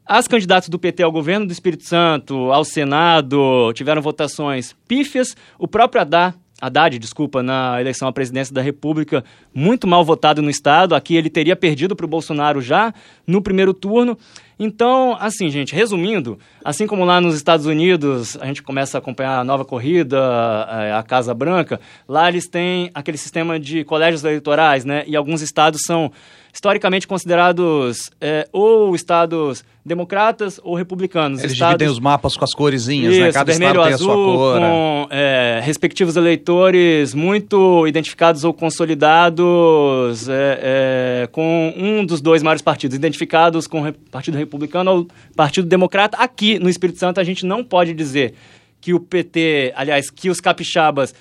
As 0.06 0.28
candidatas 0.28 0.68
do 0.68 0.78
PT 0.78 1.02
ao 1.02 1.10
governo 1.10 1.46
do 1.46 1.52
Espírito 1.52 1.82
Santo, 1.82 2.52
ao 2.52 2.64
Senado, 2.64 3.72
tiveram 3.74 4.00
votações 4.00 4.72
pífias. 4.86 5.36
O 5.58 5.66
próprio 5.66 6.02
Haddad 6.02 6.36
Haddad, 6.60 6.98
desculpa, 6.98 7.42
na 7.42 7.78
eleição 7.80 8.08
à 8.08 8.12
presidência 8.12 8.54
da 8.54 8.62
República, 8.62 9.22
muito 9.54 9.86
mal 9.86 10.04
votado 10.04 10.40
no 10.40 10.48
Estado. 10.48 10.94
Aqui 10.94 11.14
ele 11.14 11.28
teria 11.28 11.54
perdido 11.54 11.94
para 11.94 12.06
o 12.06 12.08
Bolsonaro 12.08 12.62
já 12.62 12.94
no 13.26 13.42
primeiro 13.42 13.74
turno. 13.74 14.16
Então, 14.58 15.14
assim, 15.20 15.50
gente, 15.50 15.74
resumindo, 15.74 16.38
assim 16.64 16.86
como 16.86 17.04
lá 17.04 17.20
nos 17.20 17.34
Estados 17.34 17.66
Unidos 17.66 18.38
a 18.40 18.46
gente 18.46 18.62
começa 18.62 18.96
a 18.96 19.00
acompanhar 19.00 19.38
a 19.38 19.44
nova 19.44 19.66
corrida, 19.66 20.18
eh, 20.18 20.92
a 20.94 21.02
Casa 21.02 21.34
Branca, 21.34 21.78
lá 22.08 22.26
eles 22.26 22.48
têm 22.48 22.90
aquele 22.94 23.18
sistema 23.18 23.60
de 23.60 23.84
colégios 23.84 24.24
eleitorais, 24.24 24.82
né? 24.82 25.04
E 25.06 25.14
alguns 25.14 25.42
estados 25.42 25.82
são 25.84 26.10
historicamente 26.56 27.06
considerados 27.06 28.10
é, 28.18 28.48
ou 28.50 28.94
estados 28.94 29.62
democratas 29.84 30.58
ou 30.64 30.74
republicanos. 30.74 31.40
Eles 31.40 31.52
estados... 31.52 31.74
dividem 31.74 31.92
os 31.92 32.00
mapas 32.00 32.34
com 32.34 32.44
as 32.46 32.54
coresinhas, 32.54 33.12
Isso, 33.12 33.22
né? 33.22 33.30
Cada 33.30 33.52
vermelho, 33.52 33.82
estado 33.82 33.92
azul, 33.92 34.06
tem 34.06 34.16
a 34.16 34.16
sua 34.16 34.36
cor. 34.36 34.58
com 34.58 35.08
é, 35.10 35.60
respectivos 35.62 36.16
eleitores 36.16 37.12
muito 37.12 37.86
identificados 37.86 38.42
ou 38.42 38.54
consolidados 38.54 40.26
é, 40.30 41.24
é, 41.24 41.28
com 41.30 41.74
um 41.76 42.06
dos 42.06 42.22
dois 42.22 42.42
maiores 42.42 42.62
partidos, 42.62 42.96
identificados 42.96 43.66
com 43.66 43.86
o 43.86 43.92
Partido 44.10 44.38
Republicano 44.38 44.90
ou 44.90 45.08
Partido 45.36 45.68
Democrata. 45.68 46.16
Aqui 46.16 46.58
no 46.58 46.70
Espírito 46.70 46.98
Santo 46.98 47.20
a 47.20 47.24
gente 47.24 47.44
não 47.44 47.62
pode 47.62 47.92
dizer 47.92 48.32
que 48.80 48.94
o 48.94 49.00
PT, 49.00 49.74
aliás, 49.76 50.08
que 50.08 50.30
os 50.30 50.40
capixabas 50.40 51.14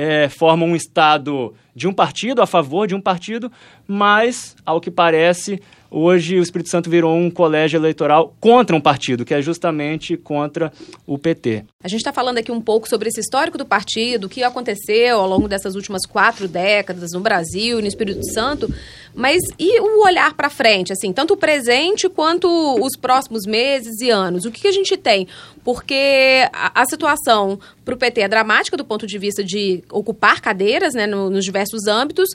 é, 0.00 0.30
formam 0.30 0.70
um 0.70 0.74
Estado 0.74 1.52
de 1.74 1.86
um 1.86 1.92
partido, 1.92 2.40
a 2.40 2.46
favor 2.46 2.86
de 2.86 2.94
um 2.94 3.00
partido, 3.02 3.52
mas, 3.86 4.56
ao 4.64 4.80
que 4.80 4.90
parece, 4.90 5.60
hoje 5.90 6.38
o 6.38 6.42
Espírito 6.42 6.70
Santo 6.70 6.88
virou 6.88 7.16
um 7.16 7.30
colégio 7.30 7.76
eleitoral 7.76 8.34
contra 8.40 8.76
um 8.76 8.80
partido, 8.80 9.24
que 9.24 9.34
é 9.34 9.42
justamente 9.42 10.16
contra 10.16 10.72
o 11.06 11.18
PT. 11.18 11.64
A 11.82 11.88
gente 11.88 12.00
está 12.00 12.12
falando 12.12 12.38
aqui 12.38 12.52
um 12.52 12.60
pouco 12.60 12.88
sobre 12.88 13.08
esse 13.08 13.20
histórico 13.20 13.58
do 13.58 13.64
partido, 13.64 14.24
o 14.24 14.28
que 14.28 14.42
aconteceu 14.42 15.18
ao 15.18 15.28
longo 15.28 15.48
dessas 15.48 15.74
últimas 15.74 16.02
quatro 16.06 16.46
décadas 16.46 17.12
no 17.12 17.20
Brasil 17.20 17.78
e 17.78 17.82
no 17.82 17.88
Espírito 17.88 18.24
Santo, 18.32 18.72
mas 19.14 19.40
e 19.58 19.80
o 19.80 20.04
olhar 20.04 20.34
para 20.34 20.48
frente, 20.48 20.92
assim, 20.92 21.12
tanto 21.12 21.34
o 21.34 21.36
presente 21.36 22.08
quanto 22.08 22.48
os 22.80 22.96
próximos 22.96 23.44
meses 23.44 24.00
e 24.00 24.10
anos? 24.10 24.44
O 24.44 24.50
que, 24.50 24.60
que 24.60 24.68
a 24.68 24.72
gente 24.72 24.96
tem? 24.96 25.26
Porque 25.64 26.48
a, 26.52 26.82
a 26.82 26.84
situação 26.84 27.58
para 27.84 27.94
o 27.94 27.98
PT 27.98 28.20
é 28.20 28.28
dramática 28.28 28.76
do 28.76 28.84
ponto 28.84 29.06
de 29.06 29.18
vista 29.18 29.42
de 29.42 29.82
ocupar 29.90 30.40
cadeiras 30.40 30.94
né, 30.94 31.06
no, 31.06 31.28
nos 31.28 31.44
diversos 31.44 31.86
âmbitos, 31.86 32.28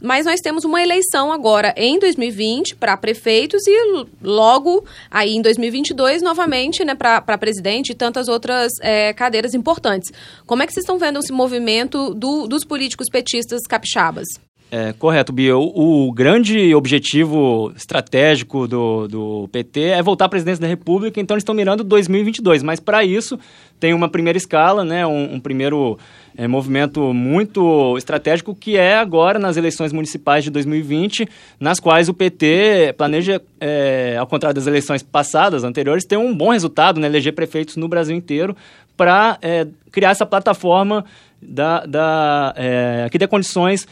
mas 0.00 0.26
nós 0.26 0.40
temos 0.40 0.64
uma 0.64 0.82
eleição 0.82 1.32
agora 1.32 1.72
em 1.76 1.98
2020 1.98 2.76
para 2.76 2.96
prefeitos 2.98 3.66
e 3.66 4.06
logo 4.22 4.84
aí 5.10 5.34
em 5.34 5.42
2022 5.42 6.22
novamente 6.22 6.84
né, 6.84 6.94
para 6.94 7.38
presidente 7.38 7.90
e 7.90 7.94
tantas 7.94 8.28
outras 8.28 8.72
é, 8.82 9.12
cadeiras 9.12 9.54
importantes. 9.54 10.10
Como 10.46 10.62
é 10.62 10.66
que 10.66 10.72
vocês 10.72 10.84
estão 10.84 10.98
vendo 10.98 11.18
esse 11.18 11.32
movimento 11.32 12.14
do, 12.14 12.46
dos 12.46 12.64
políticos 12.64 13.06
petistas 13.10 13.62
capixabas? 13.68 14.26
É, 14.70 14.92
correto, 14.92 15.32
Bia. 15.32 15.56
O, 15.56 16.08
o, 16.08 16.12
grande 16.12 16.74
objetivo 16.74 17.72
estratégico 17.74 18.68
do, 18.68 19.08
do 19.08 19.48
PT 19.50 19.80
é 19.80 20.02
voltar 20.02 20.26
à 20.26 20.28
presidência 20.28 20.60
da 20.60 20.66
República, 20.66 21.18
então 21.18 21.34
eles 21.34 21.40
estão 21.40 21.54
mirando 21.54 21.82
2022. 21.82 22.62
Mas 22.62 22.78
para 22.78 23.02
isso 23.02 23.38
tem 23.80 23.94
uma 23.94 24.10
primeira 24.10 24.36
escala, 24.36 24.84
né, 24.84 25.06
um, 25.06 25.36
um 25.36 25.40
primeiro 25.40 25.98
é, 26.36 26.46
movimento 26.46 27.14
muito 27.14 27.96
estratégico 27.96 28.54
que 28.54 28.76
é 28.76 28.98
agora 28.98 29.38
nas 29.38 29.56
eleições 29.56 29.90
municipais 29.90 30.44
de 30.44 30.50
2020, 30.50 31.26
nas 31.58 31.80
quais 31.80 32.10
o 32.10 32.14
PT 32.14 32.94
planeja, 32.98 33.40
é, 33.58 34.16
ao 34.18 34.26
contrário 34.26 34.54
das 34.54 34.66
eleições 34.66 35.02
passadas, 35.02 35.64
anteriores, 35.64 36.04
ter 36.04 36.18
um 36.18 36.34
bom 36.34 36.50
resultado, 36.50 37.00
né, 37.00 37.06
eleger 37.06 37.32
prefeitos 37.32 37.76
no 37.76 37.88
Brasil 37.88 38.14
inteiro 38.14 38.54
para 38.98 39.38
é, 39.40 39.66
criar 39.90 40.10
essa 40.10 40.26
plataforma 40.26 41.06
da, 41.40 41.86
da, 41.86 42.52
é, 42.56 43.08
que 43.10 43.16
dê 43.16 43.26
condições 43.26 43.86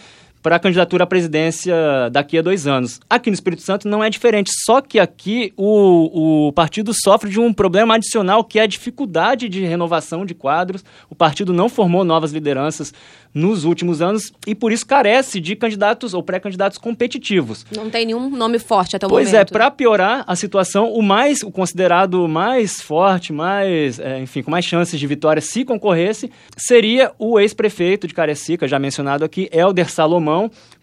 para 0.46 0.54
a 0.54 0.58
candidatura 0.60 1.02
à 1.02 1.06
presidência 1.08 1.74
daqui 2.12 2.38
a 2.38 2.42
dois 2.42 2.68
anos. 2.68 3.00
Aqui 3.10 3.30
no 3.30 3.34
Espírito 3.34 3.62
Santo 3.62 3.88
não 3.88 4.04
é 4.04 4.08
diferente, 4.08 4.52
só 4.64 4.80
que 4.80 5.00
aqui 5.00 5.52
o, 5.56 6.46
o 6.46 6.52
partido 6.52 6.92
sofre 6.94 7.28
de 7.28 7.40
um 7.40 7.52
problema 7.52 7.96
adicional 7.96 8.44
que 8.44 8.60
é 8.60 8.62
a 8.62 8.66
dificuldade 8.66 9.48
de 9.48 9.64
renovação 9.64 10.24
de 10.24 10.34
quadros. 10.34 10.84
O 11.10 11.16
partido 11.16 11.52
não 11.52 11.68
formou 11.68 12.04
novas 12.04 12.30
lideranças 12.30 12.94
nos 13.34 13.64
últimos 13.64 14.00
anos 14.00 14.32
e 14.46 14.54
por 14.54 14.70
isso 14.70 14.86
carece 14.86 15.40
de 15.40 15.56
candidatos 15.56 16.14
ou 16.14 16.22
pré-candidatos 16.22 16.78
competitivos. 16.78 17.66
Não 17.74 17.90
tem 17.90 18.06
nenhum 18.06 18.30
nome 18.30 18.60
forte 18.60 18.94
até 18.94 19.04
o 19.04 19.10
pois 19.10 19.28
momento. 19.28 19.48
Pois 19.48 19.50
é, 19.50 19.52
para 19.52 19.68
piorar 19.68 20.24
a 20.28 20.36
situação, 20.36 20.92
o 20.92 21.02
mais 21.02 21.42
o 21.42 21.50
considerado 21.50 22.28
mais 22.28 22.80
forte, 22.80 23.32
mais, 23.32 23.98
é, 23.98 24.20
enfim, 24.20 24.42
com 24.42 24.50
mais 24.52 24.64
chances 24.64 24.98
de 24.98 25.06
vitória 25.08 25.42
se 25.42 25.64
concorresse, 25.64 26.30
seria 26.56 27.10
o 27.18 27.40
ex-prefeito 27.40 28.06
de 28.06 28.14
Cariacica, 28.14 28.68
já 28.68 28.78
mencionado 28.78 29.24
aqui, 29.24 29.50
Helder 29.52 29.90
Salomão 29.90 30.36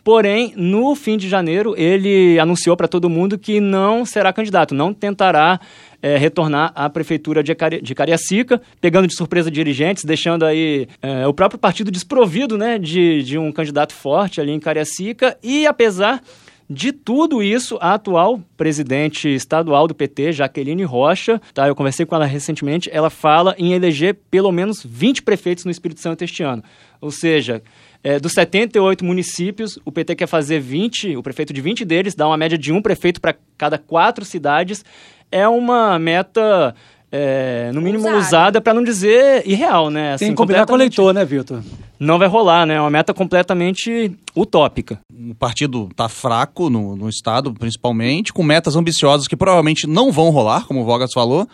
Porém, 0.04 0.54
no 0.58 0.96
fim 0.96 1.18
de 1.18 1.30
janeiro, 1.30 1.74
ele 1.78 2.38
anunciou 2.38 2.76
para 2.76 2.88
todo 2.88 3.10
mundo 3.10 3.38
que 3.38 3.62
não 3.62 4.06
será 4.06 4.34
candidato, 4.34 4.76
não 4.76 4.94
tentará 4.94 5.60
é, 6.02 6.18
retornar 6.18 6.74
à 6.76 6.90
prefeitura 6.90 7.42
de, 7.42 7.56
Cari 7.56 7.82
de 7.82 7.96
Cariacica, 7.96 8.62
pegando 8.82 9.08
de 9.08 9.16
surpresa 9.16 9.50
dirigentes, 9.50 10.04
deixando 10.04 10.46
aí 10.46 10.88
é, 11.02 11.26
o 11.26 11.34
próprio 11.34 11.58
partido 11.58 11.90
desprovido 11.90 12.58
né, 12.58 12.78
de, 12.78 13.24
de 13.24 13.38
um 13.38 13.52
candidato 13.52 13.94
forte 13.94 14.42
ali 14.42 14.52
em 14.52 14.60
Cariacica. 14.60 15.38
E 15.42 15.66
apesar 15.66 16.22
de 16.70 16.92
tudo 16.92 17.44
isso, 17.44 17.78
a 17.80 17.94
atual 17.94 18.42
presidente 18.58 19.30
estadual 19.30 19.88
do 19.88 19.94
PT, 19.94 20.34
Jaqueline 20.34 20.84
Rocha, 20.84 21.42
tá, 21.54 21.68
eu 21.68 21.76
conversei 21.76 22.06
com 22.06 22.16
ela 22.16 22.26
recentemente, 22.26 22.90
ela 22.92 23.10
fala 23.10 23.56
em 23.58 23.74
eleger 23.74 24.18
pelo 24.32 24.52
menos 24.52 24.82
20 24.84 25.22
prefeitos 25.22 25.66
no 25.66 25.72
Espírito 25.72 26.02
Santo 26.02 26.24
este 26.24 26.42
ano. 26.44 26.64
Ou 27.00 27.12
seja, 27.12 27.62
é, 28.04 28.20
dos 28.20 28.34
78 28.34 29.06
municípios, 29.06 29.80
o 29.86 29.92
PT 29.92 30.16
quer 30.16 30.28
fazer 30.28 30.60
20, 30.60 31.16
o 31.16 31.24
prefeito 31.24 31.54
de 31.54 31.62
20 31.62 31.86
deles, 31.86 32.14
dá 32.14 32.28
uma 32.28 32.36
média 32.36 32.58
de 32.58 32.72
um 32.72 32.82
prefeito 32.82 33.22
para 33.22 33.36
cada 33.58 33.78
quatro 33.78 34.26
cidades. 34.26 34.84
É 35.32 35.48
uma 35.48 35.98
meta 35.98 36.76
é, 37.10 37.72
no 37.72 37.80
mínimo 37.80 38.08
Usada. 38.08 38.18
usada, 38.18 38.62
para 38.62 38.74
não 38.74 38.84
dizer 38.84 39.48
irreal, 39.48 39.90
né? 39.90 40.14
Assim, 40.14 40.26
Tem 40.26 40.34
que 40.34 40.38
combinar 40.38 40.66
com 40.66 40.74
o 40.74 40.76
eleitor, 40.76 41.14
né, 41.14 41.24
Vitor? 41.24 41.64
Não 42.00 42.20
vai 42.20 42.28
rolar, 42.28 42.66
né? 42.66 42.76
É 42.76 42.82
uma 42.82 42.90
meta 42.90 43.14
completamente 43.14 44.12
utópica. 44.36 45.00
O 45.10 45.34
partido 45.36 45.88
está 45.90 46.10
fraco 46.10 46.70
no, 46.70 46.98
no 46.98 47.08
estado, 47.08 47.54
principalmente, 47.54 48.34
com 48.34 48.44
metas 48.44 48.76
ambiciosas 48.76 49.28
que 49.28 49.38
provavelmente 49.38 49.88
não 49.88 50.12
vão 50.12 50.30
rolar, 50.30 50.66
como 50.66 50.82
o 50.82 50.86
Vogas 50.86 51.12
falou. 51.14 51.48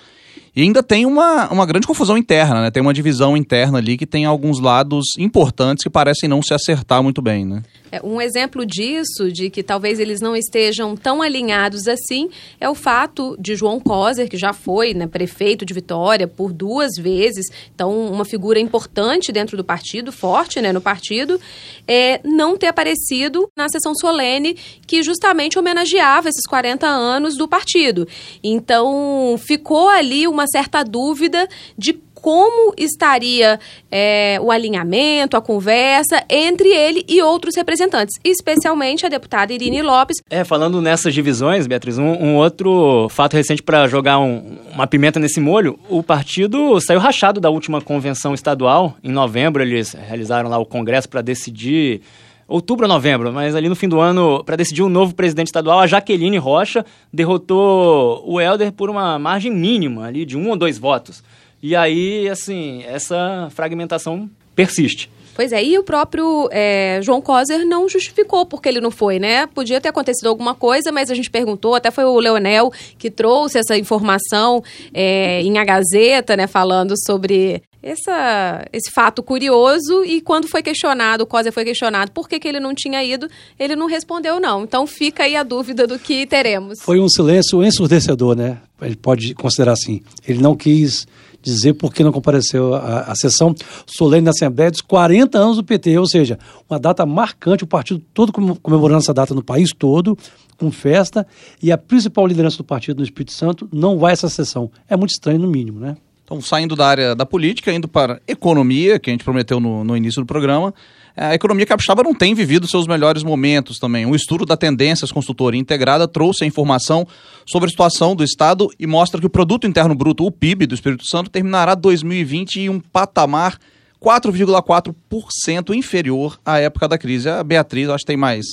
E 0.56 0.62
ainda 0.62 0.82
tem 0.82 1.06
uma, 1.06 1.48
uma 1.50 1.66
grande 1.66 1.88
confusão 1.88 2.18
interna, 2.18 2.62
né? 2.62 2.72
Tem 2.72 2.82
uma 2.82 2.94
divisão 2.94 3.38
interna 3.38 3.78
ali 3.78 3.98
que 3.98 4.06
tem 4.06 4.26
alguns 4.26 4.60
lados 4.60 5.06
importantes 5.18 5.84
que 5.84 5.90
parecem 5.90 6.28
não 6.28 6.42
se 6.42 6.54
acertar 6.54 7.02
muito 7.04 7.22
bem, 7.22 7.46
né? 7.46 7.62
É, 7.92 8.02
um 8.04 8.22
exemplo 8.22 8.66
disso, 8.66 9.32
de 9.32 9.50
que 9.50 9.64
talvez 9.64 10.00
eles 10.00 10.22
não 10.22 10.36
estejam 10.36 10.96
tão 10.96 11.22
alinhados 11.22 11.88
assim, 11.88 12.30
é 12.60 12.70
o 12.70 12.76
fato 12.76 13.36
de 13.40 13.56
João 13.56 13.80
Coser, 13.80 14.30
que 14.30 14.38
já 14.38 14.54
foi 14.54 14.94
né, 14.94 15.08
prefeito 15.08 15.66
de 15.66 15.74
Vitória 15.74 16.28
por 16.28 16.54
duas 16.54 16.92
vezes, 16.98 17.46
então 17.74 18.08
uma 18.08 18.26
figura 18.26 18.60
importante 18.60 19.32
dentro 19.32 19.58
do 19.58 19.64
partido, 19.64 20.12
forte 20.12 20.62
né, 20.62 20.72
no 20.72 20.82
partido, 20.82 21.40
é, 21.88 22.20
não 22.24 22.58
ter 22.58 22.68
aparecido 22.68 23.50
na 23.56 23.68
sessão 23.70 23.96
solene 23.96 24.56
que 24.86 25.02
justamente 25.02 25.58
homenageava 25.58 26.30
esses 26.30 26.46
40 26.48 26.88
anos 26.88 27.36
do 27.36 27.48
partido. 27.48 28.08
Então 28.44 29.36
ficou 29.40 29.90
ali 29.90 30.28
uma 30.28 30.46
certa 30.48 30.84
dúvida 30.84 31.48
de 31.78 31.94
como 32.22 32.74
estaria 32.78 33.60
é, 33.92 34.38
o 34.42 34.52
alinhamento, 34.52 35.36
a 35.36 35.42
conversa 35.42 36.24
entre 36.30 36.70
ele 36.70 37.04
e 37.08 37.22
outros 37.22 37.56
representantes, 37.56 38.20
especialmente 38.24 39.06
a 39.06 39.10
deputada 39.10 39.54
Irine 39.54 39.82
Lopes. 39.82 40.18
É, 40.30 40.44
falando 40.44 40.82
nessas 40.82 41.14
divisões, 41.14 41.68
Beatriz, 41.68 41.98
um, 41.98 42.04
um 42.04 42.36
outro 42.38 43.08
fato 43.10 43.36
recente 43.36 43.64
para 43.64 43.88
jogar 43.88 44.20
um, 44.20 44.58
uma 44.74 44.88
pimenta 44.88 45.20
nesse 45.20 45.40
molho, 45.40 45.80
o 45.90 46.04
partido 46.04 46.80
saiu 46.82 47.00
rachado 47.00 47.40
da 47.40 47.50
última 47.50 47.82
convenção 47.82 48.34
estadual. 48.34 48.96
Em 49.04 49.12
novembro, 49.12 49.62
eles 49.62 49.94
realizaram 49.94 50.50
lá 50.50 50.58
o 50.58 50.66
congresso 50.66 51.10
para 51.10 51.22
decidir 51.22 52.02
outubro 52.50 52.86
ou 52.86 52.92
novembro, 52.92 53.32
mas 53.32 53.56
ali 53.56 53.70
no 53.70 53.76
fim 53.76 53.88
do 53.88 54.00
ano, 54.00 54.44
para 54.44 54.56
decidir 54.56 54.82
um 54.82 54.90
novo 54.90 55.14
presidente 55.14 55.48
estadual, 55.48 55.80
a 55.80 55.88
Jaqueline 55.88 56.38
Rocha 56.38 56.84
derrotou 57.14 58.24
o 58.26 58.42
Helder 58.42 58.72
por 58.72 58.90
uma 58.90 59.20
margem 59.20 59.52
mínima 59.52 60.06
ali 60.08 60.26
de 60.26 60.36
um 60.36 60.50
ou 60.50 60.56
dois 60.56 60.78
votos. 60.80 61.24
E 61.62 61.76
aí, 61.76 62.30
assim, 62.30 62.84
essa 62.84 63.50
fragmentação 63.52 64.30
persiste. 64.56 65.10
Pois 65.40 65.54
é, 65.54 65.64
e 65.64 65.80
o 65.80 65.84
próprio 65.84 66.50
é, 66.52 67.00
João 67.02 67.22
Coser 67.22 67.66
não 67.66 67.88
justificou 67.88 68.46
porque 68.46 68.68
ele 68.68 68.82
não 68.82 68.92
foi, 68.92 69.20
né? 69.20 69.48
Podia 69.48 69.80
ter 69.80 69.88
acontecido 69.88 70.28
alguma 70.28 70.54
coisa, 70.54 70.92
mas 70.92 71.10
a 71.10 71.16
gente 71.16 71.30
perguntou, 71.30 71.76
até 71.76 71.90
foi 71.90 72.04
o 72.04 72.20
Leonel 72.20 72.74
que 72.98 73.10
trouxe 73.10 73.58
essa 73.58 73.78
informação 73.78 74.62
é, 74.94 75.42
em 75.42 75.58
A 75.58 75.64
Gazeta, 75.64 76.36
né? 76.36 76.46
Falando 76.46 76.94
sobre 77.06 77.64
essa, 77.82 78.66
esse 78.74 78.92
fato 78.92 79.24
curioso 79.24 80.04
e 80.04 80.20
quando 80.20 80.50
foi 80.50 80.62
questionado, 80.62 81.24
o 81.24 81.26
Coser 81.26 81.54
foi 81.54 81.64
questionado 81.64 82.12
por 82.12 82.28
que, 82.28 82.38
que 82.38 82.48
ele 82.48 82.60
não 82.60 82.76
tinha 82.76 83.02
ido, 83.02 83.30
ele 83.58 83.76
não 83.76 83.88
respondeu 83.88 84.42
não. 84.42 84.64
Então 84.64 84.86
fica 84.86 85.24
aí 85.24 85.38
a 85.38 85.44
dúvida 85.44 85.88
do 85.88 85.98
que 85.98 86.26
teremos. 86.26 86.80
Foi 86.82 87.00
um 87.00 87.08
silêncio 87.08 87.64
ensurdecedor, 87.64 88.36
né? 88.36 88.58
Ele 88.82 88.98
pode 88.98 89.34
considerar 89.34 89.72
assim. 89.72 90.02
Ele 90.28 90.42
não 90.42 90.56
quis 90.56 91.06
dizer 91.42 91.74
por 91.74 91.94
que 91.94 92.04
não 92.04 92.12
compareceu 92.12 92.74
à, 92.74 93.14
sessão 93.16 93.54
solene 93.86 94.26
da 94.26 94.32
Assembleia 94.32 94.72
dos 94.72 94.82
40 94.82 95.38
anos 95.38 95.58
do 95.58 95.64
PT, 95.64 95.98
ou 95.98 96.08
seja, 96.08 96.38
uma 96.70 96.80
data 96.80 97.06
marcante, 97.06 97.64
o 97.64 97.68
partido 97.68 98.02
todo 98.14 98.32
comemorando 98.32 99.00
essa 99.00 99.14
data 99.14 99.34
no 99.34 99.44
país 99.44 99.72
todo, 99.78 100.18
com 100.58 100.72
festa, 100.72 101.26
e 101.62 101.72
a 101.72 101.78
principal 101.78 102.28
liderança 102.28 102.58
do 102.58 102.64
partido 102.64 102.98
no 102.98 103.04
Espírito 103.04 103.32
Santo 103.32 103.68
não 103.72 103.98
vai 103.98 104.12
a 104.12 104.14
essa 104.14 104.30
sessão. 104.30 104.70
É 104.88 104.98
muito 104.98 105.12
estranho, 105.12 105.40
no 105.40 105.48
mínimo, 105.48 105.80
né? 105.80 105.96
Então, 106.30 106.40
saindo 106.42 106.76
da 106.76 106.86
área 106.86 107.16
da 107.16 107.26
política, 107.26 107.74
indo 107.74 107.88
para 107.88 108.22
economia, 108.28 109.00
que 109.00 109.10
a 109.10 109.14
gente 109.14 109.24
prometeu 109.24 109.60
no, 109.60 109.84
no 109.84 109.98
início 109.98 110.22
do 110.22 110.28
programa, 110.28 110.72
a 111.18 111.34
economia 111.34 111.66
capixaba 111.66 112.04
não 112.04 112.14
tem 112.14 112.36
vivido 112.36 112.68
seus 112.68 112.86
melhores 112.86 113.24
momentos 113.24 113.80
também. 113.80 114.06
Um 114.06 114.14
estudo 114.14 114.46
da 114.46 114.56
Tendências 114.56 115.12
Consultoria 115.12 115.60
Integrada 115.60 116.08
trouxe 116.08 116.44
a 116.44 116.48
informação 116.48 117.08
sobre 117.48 117.66
a 117.66 117.70
situação 117.72 118.16
do 118.16 118.24
Estado 118.24 118.70
e 118.78 118.86
mostra 118.86 119.20
que 119.20 119.26
o 119.26 119.30
Produto 119.30 119.66
Interno 119.66 119.96
Bruto, 119.96 120.24
o 120.24 120.32
PIB 120.32 120.68
do 120.68 120.76
Espírito 120.76 121.04
Santo, 121.08 121.32
terminará 121.32 121.74
2020 121.74 122.60
em 122.60 122.70
um 122.70 122.80
patamar 122.80 123.58
4,4% 124.00 125.76
inferior 125.76 126.40
à 126.46 126.60
época 126.60 126.88
da 126.88 127.00
crise. 127.00 127.28
A 127.28 127.44
Beatriz, 127.44 127.90
acho 127.90 128.04
que 128.04 128.06
tem 128.06 128.18
mais 128.18 128.46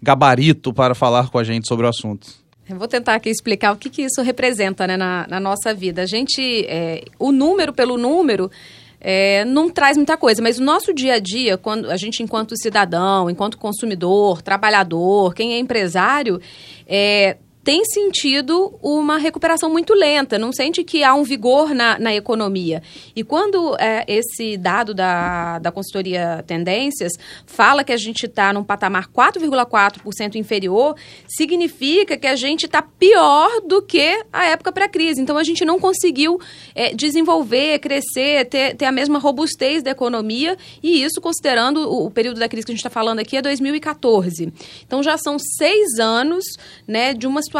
gabarito 0.00 0.72
para 0.72 0.94
falar 0.94 1.30
com 1.30 1.38
a 1.38 1.42
gente 1.42 1.66
sobre 1.66 1.84
o 1.84 1.88
assunto. 1.88 2.43
Eu 2.68 2.76
vou 2.76 2.88
tentar 2.88 3.14
aqui 3.14 3.28
explicar 3.28 3.72
o 3.72 3.76
que, 3.76 3.90
que 3.90 4.02
isso 4.02 4.22
representa 4.22 4.86
né, 4.86 4.96
na, 4.96 5.26
na 5.28 5.38
nossa 5.38 5.74
vida. 5.74 6.02
A 6.02 6.06
gente, 6.06 6.64
é, 6.66 7.04
o 7.18 7.30
número 7.30 7.74
pelo 7.74 7.98
número, 7.98 8.50
é, 8.98 9.44
não 9.44 9.68
traz 9.68 9.98
muita 9.98 10.16
coisa, 10.16 10.40
mas 10.40 10.58
o 10.58 10.62
nosso 10.62 10.94
dia 10.94 11.14
a 11.14 11.18
dia, 11.18 11.58
quando 11.58 11.90
a 11.90 11.96
gente, 11.98 12.22
enquanto 12.22 12.56
cidadão, 12.56 13.28
enquanto 13.28 13.58
consumidor, 13.58 14.40
trabalhador, 14.40 15.34
quem 15.34 15.52
é 15.52 15.58
empresário, 15.58 16.40
é, 16.86 17.36
tem 17.64 17.82
sentido 17.86 18.78
uma 18.82 19.16
recuperação 19.16 19.70
muito 19.70 19.94
lenta, 19.94 20.38
não 20.38 20.52
sente 20.52 20.84
que 20.84 21.02
há 21.02 21.14
um 21.14 21.22
vigor 21.22 21.74
na, 21.74 21.98
na 21.98 22.14
economia. 22.14 22.82
E 23.16 23.24
quando 23.24 23.74
é, 23.80 24.04
esse 24.06 24.58
dado 24.58 24.92
da, 24.92 25.58
da 25.58 25.72
consultoria 25.72 26.44
Tendências 26.46 27.12
fala 27.46 27.82
que 27.82 27.92
a 27.92 27.96
gente 27.96 28.26
está 28.26 28.52
num 28.52 28.62
patamar 28.62 29.08
4,4% 29.08 30.34
inferior, 30.34 30.94
significa 31.26 32.18
que 32.18 32.26
a 32.26 32.36
gente 32.36 32.66
está 32.66 32.82
pior 32.82 33.62
do 33.62 33.80
que 33.80 34.22
a 34.30 34.44
época 34.44 34.70
pré-crise. 34.70 35.22
Então, 35.22 35.38
a 35.38 35.42
gente 35.42 35.64
não 35.64 35.80
conseguiu 35.80 36.38
é, 36.74 36.94
desenvolver, 36.94 37.78
crescer, 37.78 38.44
ter, 38.44 38.76
ter 38.76 38.84
a 38.84 38.92
mesma 38.92 39.18
robustez 39.18 39.82
da 39.82 39.90
economia, 39.90 40.58
e 40.82 41.02
isso 41.02 41.18
considerando 41.18 41.88
o, 41.88 42.06
o 42.06 42.10
período 42.10 42.38
da 42.38 42.48
crise 42.48 42.66
que 42.66 42.72
a 42.72 42.74
gente 42.74 42.80
está 42.80 42.90
falando 42.90 43.20
aqui 43.20 43.38
é 43.38 43.42
2014. 43.42 44.52
Então, 44.86 45.02
já 45.02 45.16
são 45.16 45.38
seis 45.38 45.98
anos 45.98 46.44
né, 46.86 47.14
de 47.14 47.26
uma 47.26 47.40
situação 47.40 47.53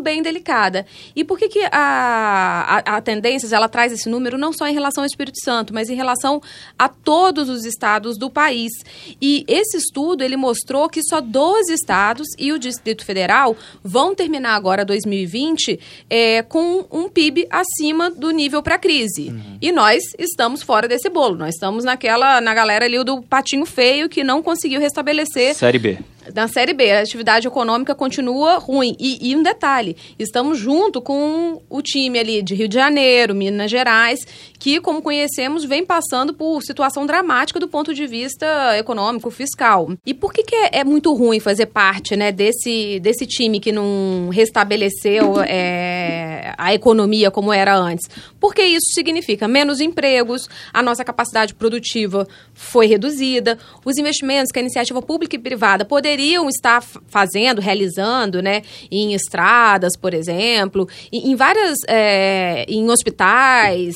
bem 0.00 0.22
delicada. 0.22 0.86
E 1.14 1.24
por 1.24 1.38
que, 1.38 1.48
que 1.48 1.60
a, 1.70 2.82
a, 2.84 2.96
a 2.96 3.00
Tendências 3.00 3.52
ela 3.52 3.68
traz 3.68 3.92
esse 3.92 4.08
número 4.08 4.36
não 4.36 4.52
só 4.52 4.66
em 4.66 4.74
relação 4.74 5.02
ao 5.02 5.06
Espírito 5.06 5.38
Santo, 5.42 5.72
mas 5.72 5.88
em 5.88 5.94
relação 5.94 6.40
a 6.78 6.88
todos 6.88 7.48
os 7.48 7.64
estados 7.64 8.18
do 8.18 8.30
país? 8.30 8.72
E 9.20 9.44
esse 9.48 9.76
estudo 9.76 10.22
ele 10.22 10.36
mostrou 10.36 10.88
que 10.88 11.02
só 11.02 11.20
12 11.20 11.72
estados 11.72 12.26
e 12.38 12.52
o 12.52 12.58
Distrito 12.58 13.04
Federal 13.04 13.56
vão 13.82 14.14
terminar 14.14 14.54
agora 14.54 14.84
2020 14.84 15.78
é, 16.10 16.42
com 16.42 16.86
um 16.90 17.08
PIB 17.08 17.46
acima 17.50 18.10
do 18.10 18.30
nível 18.30 18.62
para 18.62 18.78
crise. 18.78 19.28
Uhum. 19.28 19.58
E 19.60 19.72
nós 19.72 20.02
estamos 20.18 20.62
fora 20.62 20.86
desse 20.86 21.08
bolo. 21.08 21.36
Nós 21.36 21.54
estamos 21.54 21.84
naquela 21.84 22.40
na 22.40 22.54
galera 22.54 22.84
ali 22.84 23.02
do 23.04 23.22
patinho 23.22 23.64
feio 23.64 24.08
que 24.08 24.22
não 24.24 24.42
conseguiu 24.42 24.80
restabelecer. 24.80 25.54
Série 25.54 25.78
B 25.78 25.98
na 26.34 26.48
Série 26.48 26.72
B, 26.72 26.90
a 26.90 27.00
atividade 27.00 27.46
econômica 27.46 27.94
continua 27.94 28.58
ruim. 28.58 28.96
E, 28.98 29.30
e, 29.30 29.36
um 29.36 29.42
detalhe, 29.42 29.96
estamos 30.18 30.58
junto 30.58 31.00
com 31.00 31.62
o 31.68 31.82
time 31.82 32.18
ali 32.18 32.42
de 32.42 32.54
Rio 32.54 32.68
de 32.68 32.74
Janeiro, 32.74 33.34
Minas 33.34 33.70
Gerais, 33.70 34.26
que, 34.58 34.80
como 34.80 35.00
conhecemos, 35.00 35.64
vem 35.64 35.84
passando 35.84 36.34
por 36.34 36.62
situação 36.62 37.06
dramática 37.06 37.60
do 37.60 37.68
ponto 37.68 37.94
de 37.94 38.06
vista 38.06 38.76
econômico, 38.76 39.30
fiscal. 39.30 39.90
E 40.04 40.12
por 40.12 40.32
que, 40.32 40.42
que 40.42 40.54
é, 40.54 40.80
é 40.80 40.84
muito 40.84 41.14
ruim 41.14 41.38
fazer 41.38 41.66
parte 41.66 42.16
né, 42.16 42.32
desse, 42.32 42.98
desse 43.00 43.26
time 43.26 43.60
que 43.60 43.70
não 43.70 44.28
restabeleceu 44.30 45.40
é, 45.42 46.54
a 46.58 46.74
economia 46.74 47.30
como 47.30 47.52
era 47.52 47.76
antes? 47.76 48.08
Porque 48.40 48.62
isso 48.62 48.92
significa 48.94 49.46
menos 49.46 49.80
empregos, 49.80 50.48
a 50.72 50.82
nossa 50.82 51.04
capacidade 51.04 51.54
produtiva 51.54 52.26
foi 52.52 52.86
reduzida, 52.86 53.58
os 53.84 53.96
investimentos 53.96 54.50
que 54.50 54.58
a 54.58 54.62
iniciativa 54.62 55.00
pública 55.00 55.36
e 55.36 55.38
privada 55.38 55.84
poderiam 55.84 56.48
estar 56.48 56.82
fazendo, 56.82 57.60
realizando, 57.60 58.42
né, 58.42 58.62
em 58.90 59.14
estradas, 59.14 59.96
por 59.96 60.14
exemplo, 60.14 60.88
em, 61.12 61.34
várias, 61.36 61.76
é, 61.86 62.64
em 62.68 62.88
hospitais, 62.90 63.94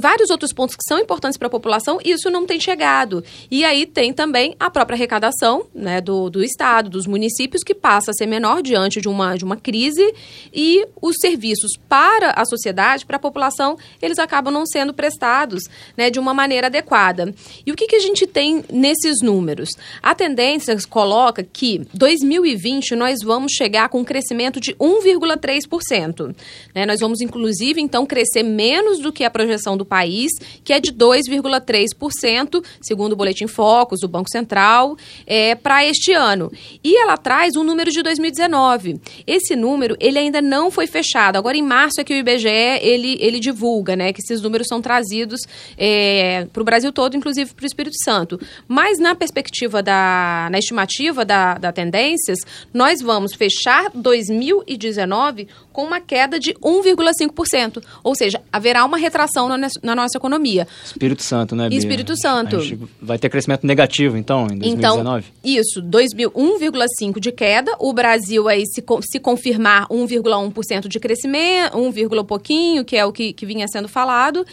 vários 0.00 0.30
outros 0.30 0.52
pontos 0.52 0.74
que 0.74 0.82
são 0.86 0.98
importantes 0.98 1.36
para 1.36 1.48
a 1.48 1.50
população, 1.50 1.98
isso 2.04 2.30
não 2.30 2.46
tem 2.46 2.58
chegado. 2.58 3.22
E 3.50 3.64
aí 3.64 3.86
tem 3.86 4.12
também 4.12 4.54
a 4.58 4.70
própria 4.70 4.96
arrecadação 4.96 5.66
né, 5.74 6.00
do, 6.00 6.30
do 6.30 6.42
Estado, 6.42 6.90
dos 6.90 7.06
municípios, 7.06 7.62
que 7.62 7.74
passa 7.74 8.10
a 8.10 8.14
ser 8.14 8.26
menor 8.26 8.62
diante 8.62 9.00
de 9.00 9.08
uma, 9.08 9.36
de 9.36 9.44
uma 9.44 9.56
crise, 9.56 10.14
e 10.52 10.86
os 11.00 11.16
serviços 11.20 11.72
para 11.88 12.30
a 12.30 12.44
sociedade, 12.44 13.06
para 13.06 13.16
a 13.16 13.20
população, 13.20 13.76
eles 14.00 14.18
acabam 14.18 14.52
não 14.52 14.66
sendo 14.66 14.94
prestados 14.94 15.64
né, 15.96 16.10
de 16.10 16.18
uma 16.18 16.32
maneira 16.32 16.66
adequada. 16.66 17.34
E 17.66 17.72
o 17.72 17.76
que, 17.76 17.86
que 17.86 17.96
a 17.96 18.00
gente 18.00 18.26
tem 18.26 18.64
nesses 18.70 19.20
números? 19.22 19.70
A 20.02 20.14
tendência 20.14 20.76
coloca 20.88 21.42
que 21.42 21.86
2020 21.92 22.94
nós 22.96 23.20
vamos 23.22 23.52
chegar 23.52 23.88
com 23.88 24.00
um 24.00 24.04
crescimento 24.04 24.60
de 24.60 24.74
1,3%. 24.74 26.34
Né? 26.74 26.86
Nós 26.86 27.00
vamos, 27.00 27.20
inclusive, 27.20 27.80
então, 27.80 28.06
crescer 28.06 28.42
menos 28.42 28.98
do 28.98 29.12
que 29.12 29.24
a 29.24 29.30
projeção 29.30 29.73
do 29.76 29.84
país, 29.84 30.30
que 30.62 30.72
é 30.72 30.80
de 30.80 30.92
2,3%, 30.92 32.64
segundo 32.80 33.12
o 33.12 33.16
Boletim 33.16 33.46
Focus 33.46 34.00
do 34.00 34.08
Banco 34.08 34.30
Central, 34.30 34.96
é, 35.26 35.54
para 35.54 35.84
este 35.84 36.12
ano. 36.12 36.50
E 36.82 36.96
ela 36.96 37.16
traz 37.16 37.56
um 37.56 37.64
número 37.64 37.90
de 37.90 38.02
2019. 38.02 39.00
Esse 39.26 39.56
número, 39.56 39.96
ele 40.00 40.18
ainda 40.18 40.40
não 40.40 40.70
foi 40.70 40.86
fechado. 40.86 41.36
Agora, 41.36 41.56
em 41.56 41.62
março, 41.62 42.00
é 42.00 42.04
que 42.04 42.12
o 42.12 42.16
IBGE, 42.16 42.48
ele, 42.48 43.16
ele 43.20 43.40
divulga, 43.40 43.96
né, 43.96 44.12
que 44.12 44.20
esses 44.20 44.40
números 44.40 44.66
são 44.68 44.80
trazidos 44.80 45.40
é, 45.76 46.46
para 46.52 46.62
o 46.62 46.64
Brasil 46.64 46.92
todo, 46.92 47.16
inclusive 47.16 47.52
para 47.52 47.64
o 47.64 47.66
Espírito 47.66 47.96
Santo. 48.02 48.40
Mas, 48.68 48.98
na 48.98 49.14
perspectiva 49.14 49.82
da, 49.82 50.48
na 50.50 50.58
estimativa 50.58 51.24
da, 51.24 51.54
da 51.54 51.72
Tendências, 51.72 52.38
nós 52.72 53.00
vamos 53.00 53.34
fechar 53.34 53.90
2019 53.94 55.48
com 55.74 55.82
uma 55.82 56.00
queda 56.00 56.38
de 56.38 56.54
1,5%. 56.54 57.82
Ou 58.04 58.14
seja, 58.14 58.40
haverá 58.52 58.84
uma 58.84 58.96
retração 58.96 59.48
na, 59.48 59.68
na, 59.82 59.94
nossa 59.96 60.16
economia. 60.16 60.68
Espírito 60.84 61.22
Santo, 61.24 61.56
né, 61.56 61.68
Bia? 61.68 61.76
Espírito 61.76 62.16
Santo. 62.16 62.58
vai 63.02 63.18
ter 63.18 63.28
crescimento 63.28 63.66
negativo, 63.66 64.16
então, 64.16 64.44
em 64.44 64.58
2019? 64.58 65.24
Então, 65.26 65.60
isso, 65.60 65.82
1,5% 65.82 67.18
de 67.18 67.32
queda. 67.32 67.72
O 67.80 67.92
Brasil, 67.92 68.48
aí, 68.48 68.64
se, 68.66 68.84
se 69.10 69.18
confirmar 69.18 69.88
1,1% 69.88 70.86
de 70.86 71.00
crescimento, 71.00 71.76
1, 71.76 72.24
pouquinho, 72.24 72.84
que 72.84 72.96
é 72.96 73.04
o 73.04 73.12
que, 73.12 73.32
que 73.32 73.44
vinha 73.44 73.66
sendo 73.66 73.88
falado. 73.88 74.46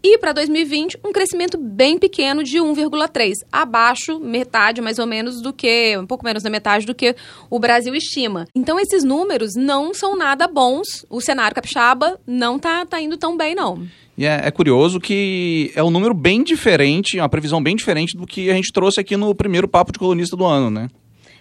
E 0.00 0.16
para 0.18 0.32
2020, 0.32 1.00
um 1.04 1.10
crescimento 1.10 1.58
bem 1.58 1.98
pequeno 1.98 2.44
de 2.44 2.58
1,3%. 2.58 3.32
Abaixo, 3.50 4.20
metade 4.20 4.80
mais 4.80 5.00
ou 5.00 5.06
menos 5.06 5.42
do 5.42 5.52
que, 5.52 5.98
um 5.98 6.06
pouco 6.06 6.24
menos 6.24 6.44
da 6.44 6.50
metade 6.50 6.86
do 6.86 6.94
que 6.94 7.16
o 7.50 7.58
Brasil 7.58 7.92
estima. 7.96 8.46
Então, 8.54 8.78
esses 8.78 9.02
números 9.02 9.54
não 9.56 9.92
são 9.92 10.16
nada 10.16 10.46
bons 10.46 10.67
bons, 10.68 11.06
o 11.08 11.20
cenário 11.20 11.54
capixaba 11.54 12.20
não 12.26 12.58
tá, 12.58 12.84
tá 12.84 13.00
indo 13.00 13.16
tão 13.16 13.36
bem, 13.36 13.54
não. 13.54 13.86
E 14.16 14.26
é, 14.26 14.40
é, 14.44 14.50
curioso 14.50 15.00
que 15.00 15.72
é 15.74 15.82
um 15.82 15.90
número 15.90 16.12
bem 16.12 16.42
diferente, 16.42 17.18
uma 17.18 17.28
previsão 17.28 17.62
bem 17.62 17.74
diferente 17.74 18.16
do 18.16 18.26
que 18.26 18.50
a 18.50 18.54
gente 18.54 18.72
trouxe 18.72 19.00
aqui 19.00 19.16
no 19.16 19.34
primeiro 19.34 19.68
papo 19.68 19.92
de 19.92 19.98
colunista 19.98 20.36
do 20.36 20.44
ano, 20.44 20.70
né? 20.70 20.88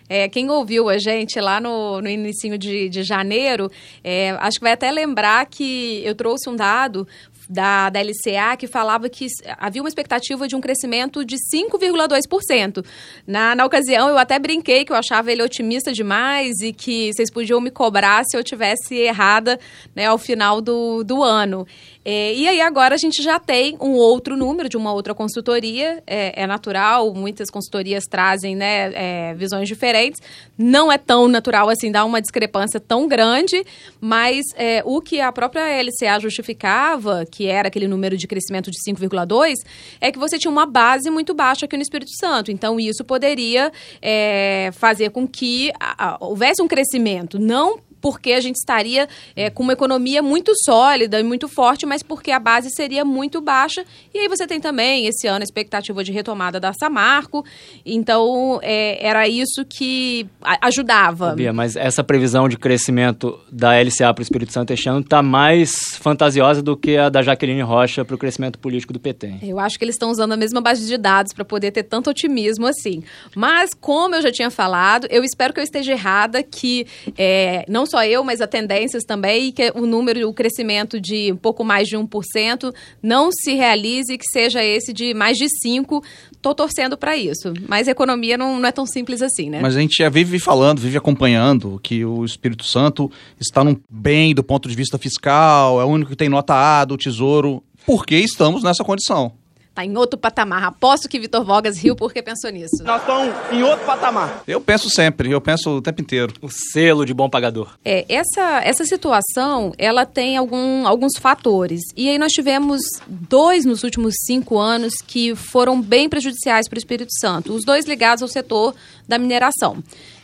É, 0.10 0.30
quem 0.30 0.50
ouviu 0.50 0.88
a 0.88 0.98
gente 0.98 1.38
lá 1.42 1.60
no, 1.60 2.02
no 2.02 2.08
início 2.08 2.58
de, 2.58 2.88
de 2.88 3.04
janeiro, 3.04 3.70
é, 4.02 4.30
acho 4.40 4.58
que 4.58 4.64
vai 4.64 4.72
até 4.72 4.90
lembrar 4.90 5.46
que 5.48 6.02
eu 6.06 6.16
trouxe 6.16 6.50
um 6.50 6.56
dado 6.56 7.06
da, 7.50 7.90
da 7.90 8.00
LCA 8.02 8.58
que 8.58 8.68
falava 8.68 9.10
que 9.10 9.28
havia 9.58 9.82
uma 9.82 9.88
expectativa 9.88 10.48
de 10.48 10.56
um 10.56 10.62
crescimento 10.62 11.26
de 11.26 11.36
5,2%. 11.36 12.86
Na, 13.26 13.56
na 13.56 13.66
ocasião, 13.66 14.10
eu 14.10 14.18
até 14.18 14.38
brinquei 14.40 14.84
que 14.86 14.92
eu 14.92 14.96
achava 14.96 15.32
ele 15.32 15.42
otimista 15.42 15.92
demais 15.92 16.60
e 16.62 16.74
que 16.74 17.12
vocês 17.14 17.32
podiam 17.32 17.62
me 17.62 17.72
cobrar 17.72 18.24
se 18.26 18.38
eu 18.38 18.44
tivesse 18.44 18.96
errada 18.96 19.60
né, 19.96 20.06
ao 20.06 20.18
final 20.18 20.62
do, 20.62 21.04
do 21.04 21.24
ano. 21.24 21.66
É, 22.10 22.34
e 22.34 22.48
aí 22.48 22.62
agora 22.62 22.96
a 22.96 22.98
gente 22.98 23.22
já 23.22 23.38
tem 23.38 23.76
um 23.82 23.92
outro 23.92 24.38
número 24.38 24.70
de 24.70 24.78
uma 24.78 24.94
outra 24.94 25.14
consultoria, 25.14 26.02
é, 26.08 26.44
é 26.44 26.48
natural, 26.48 27.14
muitas 27.14 27.50
consultorias 27.50 28.06
trazem 28.10 28.56
né, 28.56 28.94
é, 28.94 29.34
visões 29.34 29.68
diferentes, 29.68 30.22
não 30.58 30.90
é 30.90 30.98
tão 30.98 31.28
natural 31.28 31.68
assim, 31.68 31.92
dá 31.92 32.06
uma 32.06 32.22
discrepância 32.22 32.80
tão 32.80 33.10
grande, 33.10 33.62
mas 34.00 34.46
é, 34.56 34.82
o 34.86 35.02
que 35.02 35.20
a 35.20 35.34
própria 35.34 35.82
LCA 35.82 36.18
justificava, 36.22 37.26
que 37.38 37.46
era 37.46 37.68
aquele 37.68 37.88
número 37.88 38.18
de 38.18 38.26
crescimento 38.26 38.72
de 38.72 38.78
5,2, 38.80 39.54
é 40.02 40.12
que 40.12 40.18
você 40.18 40.40
tinha 40.40 40.50
uma 40.50 40.66
base 40.66 41.08
muito 41.12 41.36
baixa 41.36 41.66
aqui 41.66 41.78
no 41.78 41.84
Espírito 41.84 42.10
Santo, 42.20 42.52
então 42.52 42.80
isso 42.80 43.06
poderia 43.06 43.72
é, 44.02 44.72
fazer 44.74 45.12
com 45.12 45.28
que 45.28 45.72
a, 45.80 46.16
a, 46.16 46.18
houvesse 46.20 46.64
um 46.64 46.68
crescimento, 46.68 47.38
não 47.38 47.80
porque 48.08 48.32
a 48.32 48.40
gente 48.40 48.56
estaria 48.56 49.06
é, 49.36 49.50
com 49.50 49.64
uma 49.64 49.74
economia 49.74 50.24
muito 50.24 50.54
sólida 50.64 51.20
e 51.20 51.24
muito 51.24 51.50
forte, 51.50 51.86
mas 51.86 52.02
porque 52.02 52.32
a 52.32 52.40
base 52.40 52.70
seria 52.70 53.04
muito 53.04 53.42
baixa. 53.42 53.84
E 54.14 54.20
aí 54.20 54.30
você 54.30 54.48
tem 54.48 54.62
também, 54.62 55.08
esse 55.08 55.28
ano, 55.28 55.42
a 55.42 55.44
expectativa 55.44 56.02
de 56.06 56.14
retomada 56.14 56.58
da 56.58 56.72
Samarco. 56.72 57.44
Então, 57.86 58.62
é, 58.64 59.06
era 59.06 59.28
isso 59.28 59.66
que 59.66 60.26
ajudava. 60.62 61.36
Bia, 61.36 61.52
mas 61.52 61.76
essa 61.76 62.02
previsão 62.02 62.48
de 62.48 62.58
crescimento 62.58 63.38
da 63.52 63.78
LCA 63.78 64.14
para 64.14 64.22
o 64.22 64.24
Espírito 64.24 64.54
Santo 64.54 64.72
este 64.72 64.88
ano 64.88 65.02
está 65.02 65.22
mais 65.22 65.72
fantasiosa 66.00 66.62
do 66.62 66.78
que 66.78 66.96
a 66.96 67.10
da 67.10 67.22
Jaqueline 67.22 67.62
Rocha 67.62 68.06
para 68.06 68.16
o 68.16 68.18
crescimento 68.18 68.58
político 68.58 68.94
do 68.94 69.02
PT. 69.02 69.40
Eu 69.44 69.60
acho 69.60 69.78
que 69.78 69.84
eles 69.84 69.96
estão 69.96 70.12
usando 70.12 70.32
a 70.32 70.38
mesma 70.38 70.62
base 70.62 70.88
de 70.88 70.98
dados 70.98 71.34
para 71.34 71.44
poder 71.44 71.72
ter 71.72 71.84
tanto 71.84 72.10
otimismo 72.10 72.68
assim. 72.68 73.04
Mas, 73.36 73.72
como 73.74 74.16
eu 74.16 74.22
já 74.22 74.32
tinha 74.32 74.50
falado, 74.50 75.08
eu 75.10 75.26
espero 75.26 75.54
que 75.54 75.60
eu 75.60 75.64
esteja 75.66 75.92
errada, 75.92 76.42
que 76.42 76.88
é, 77.18 77.66
não 77.68 77.86
só 77.86 77.97
eu, 78.06 78.24
mas 78.24 78.42
a 78.42 78.48
tendências 78.48 79.04
também, 79.04 79.52
que 79.52 79.72
o 79.76 79.86
número, 79.86 80.28
o 80.28 80.34
crescimento 80.34 81.00
de 81.00 81.32
um 81.32 81.38
pouco 81.38 81.64
mais 81.64 81.88
de 81.88 81.98
1% 81.98 82.74
não 83.02 83.30
se 83.32 83.54
realize, 83.54 84.18
que 84.18 84.26
seja 84.32 84.64
esse 84.64 84.94
de 84.94 85.14
mais 85.14 85.38
de 85.38 85.46
5%. 85.66 86.04
Estou 86.32 86.54
torcendo 86.54 86.98
para 86.98 87.18
isso. 87.18 87.54
Mas 87.68 87.88
economia 87.88 88.38
não, 88.38 88.60
não, 88.60 88.70
é 88.70 88.72
tão 88.72 88.86
simples 88.86 89.22
assim, 89.22 89.50
né? 89.50 89.60
Mas 89.62 89.76
a 89.76 89.80
gente 89.80 89.96
já 89.98 90.10
vive 90.10 90.40
falando, 90.40 90.80
vive 90.80 90.98
acompanhando 90.98 91.80
que 91.82 92.06
o 92.06 92.24
Espírito 92.24 92.64
Santo 92.64 93.12
está 93.40 93.64
num 93.64 93.76
bem 93.90 94.34
do 94.34 94.44
ponto 94.44 94.70
de 94.70 94.76
vista 94.76 94.98
fiscal, 94.98 95.82
é 95.82 95.86
o 95.86 95.88
único 95.88 96.12
que 96.12 96.18
tem 96.18 96.30
nota 96.30 96.54
A 96.54 96.86
do 96.86 96.98
Tesouro. 96.98 97.64
Por 97.86 98.06
que 98.06 98.16
estamos 98.16 98.64
nessa 98.64 98.84
condição? 98.84 99.34
Tá 99.78 99.86
em 99.86 99.96
outro 99.96 100.18
patamar. 100.18 100.64
Aposto 100.64 101.08
que 101.08 101.20
Vitor 101.20 101.46
Vogas 101.46 101.78
riu 101.78 101.96
porque 101.96 102.20
pensou 102.24 102.50
nisso. 102.50 102.84
Nós 102.84 103.00
estamos 103.00 103.32
em 103.52 103.62
outro 103.62 103.86
patamar. 103.86 104.42
Eu 104.48 104.60
penso 104.60 104.90
sempre, 104.90 105.30
eu 105.30 105.40
penso 105.40 105.70
o 105.70 105.82
tempo 105.84 106.02
inteiro. 106.02 106.34
O 106.42 106.50
selo 106.50 107.06
de 107.06 107.14
bom 107.14 107.30
pagador. 107.30 107.78
É, 107.86 108.04
essa, 108.10 108.60
essa 108.64 108.84
situação, 108.86 109.72
ela 109.78 110.04
tem 110.04 110.36
algum, 110.36 110.88
alguns 110.88 111.20
fatores. 111.20 111.80
E 111.96 112.10
aí 112.10 112.18
nós 112.18 112.32
tivemos 112.32 112.82
dois 113.08 113.66
nos 113.66 113.84
últimos 113.84 114.16
cinco 114.26 114.58
anos 114.58 114.96
que 115.06 115.36
foram 115.36 115.80
bem 115.80 116.10
prejudiciais 116.10 116.68
para 116.68 116.78
o 116.78 116.80
Espírito 116.80 117.12
Santo. 117.20 117.54
Os 117.54 117.64
dois 117.64 117.86
ligados 117.86 118.24
ao 118.24 118.28
setor 118.28 118.74
da 119.08 119.20
mineração. 119.20 119.78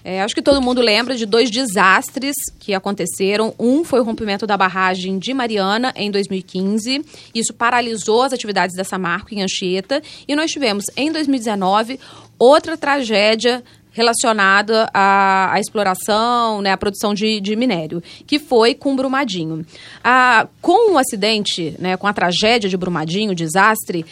É, 0.04 0.22
acho 0.22 0.36
que 0.36 0.42
todo 0.42 0.62
mundo 0.62 0.82
lembra 0.82 1.16
de 1.16 1.26
dois 1.26 1.50
desastres 1.50 2.36
que 2.60 2.74
aconteceram. 2.74 3.56
Um 3.58 3.86
foi 3.86 4.02
o 4.02 4.04
rompimento 4.04 4.46
da 4.46 4.58
barragem 4.58 5.18
de 5.18 5.34
Mariana 5.34 5.94
em 5.96 6.12
2015. 6.12 7.06
Isso 7.34 7.54
paralisou 7.54 8.22
as 8.22 8.34
atividades 8.34 8.76
da 8.76 8.84
Samarco 8.84 9.34
em 9.34 9.42
Anchieta. 9.42 10.02
E 10.28 10.36
nós 10.36 10.52
tivemos, 10.52 10.86
em 10.98 11.12
2019, 11.12 12.00
outra 12.38 12.76
tragédia 12.76 13.64
relacionada 13.94 14.90
à, 14.94 15.54
à, 15.54 15.60
exploração, 15.60 16.62
né, 16.62 16.72
à 16.72 16.78
produção 16.78 17.14
de, 17.14 17.40
de, 17.40 17.56
minério, 17.56 18.04
que 18.28 18.40
foi 18.40 18.74
com 18.74 18.96
Brumadinho. 18.96 19.66
Ah, 20.04 20.48
com 20.62 20.94
o 20.94 20.98
acidente, 20.98 21.76
né, 21.80 21.96
com 21.96 22.08
a 22.08 22.14
tragédia 22.14 22.70
de 22.70 22.76
Brumadinho, 22.76 23.32
o 23.32 23.36
desastre, 23.36 24.06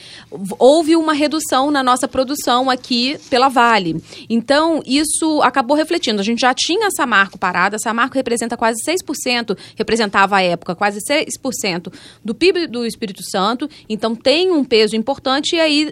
houve 0.58 0.96
uma 0.96 1.13
redução 1.13 1.72
na 1.72 1.84
nossa 1.84 2.08
produção 2.08 2.70
aqui 2.70 3.17
pela 3.30 3.50
Vale. 3.50 4.02
Então, 4.30 4.82
isso 4.86 5.41
acabou 5.41 5.76
refletindo. 5.76 6.22
A 6.22 6.24
gente 6.24 6.41
já 6.41 6.54
tinha 6.54 6.88
a 6.88 6.91
Samarco 6.91 7.38
parada, 7.38 7.76
a 7.76 7.80
Samarco 7.80 8.15
representa 8.15 8.56
quase 8.56 8.78
6%, 8.88 9.58
representava 9.76 10.38
à 10.38 10.41
época 10.41 10.76
quase 10.76 11.00
6% 11.00 11.91
do 12.24 12.36
PIB 12.36 12.67
do 12.67 12.86
Espírito 12.86 13.24
Santo, 13.24 13.67
então 13.89 14.15
tem 14.15 14.52
um 14.52 14.63
peso 14.63 14.96
importante 14.96 15.56
e 15.56 15.60
aí 15.60 15.91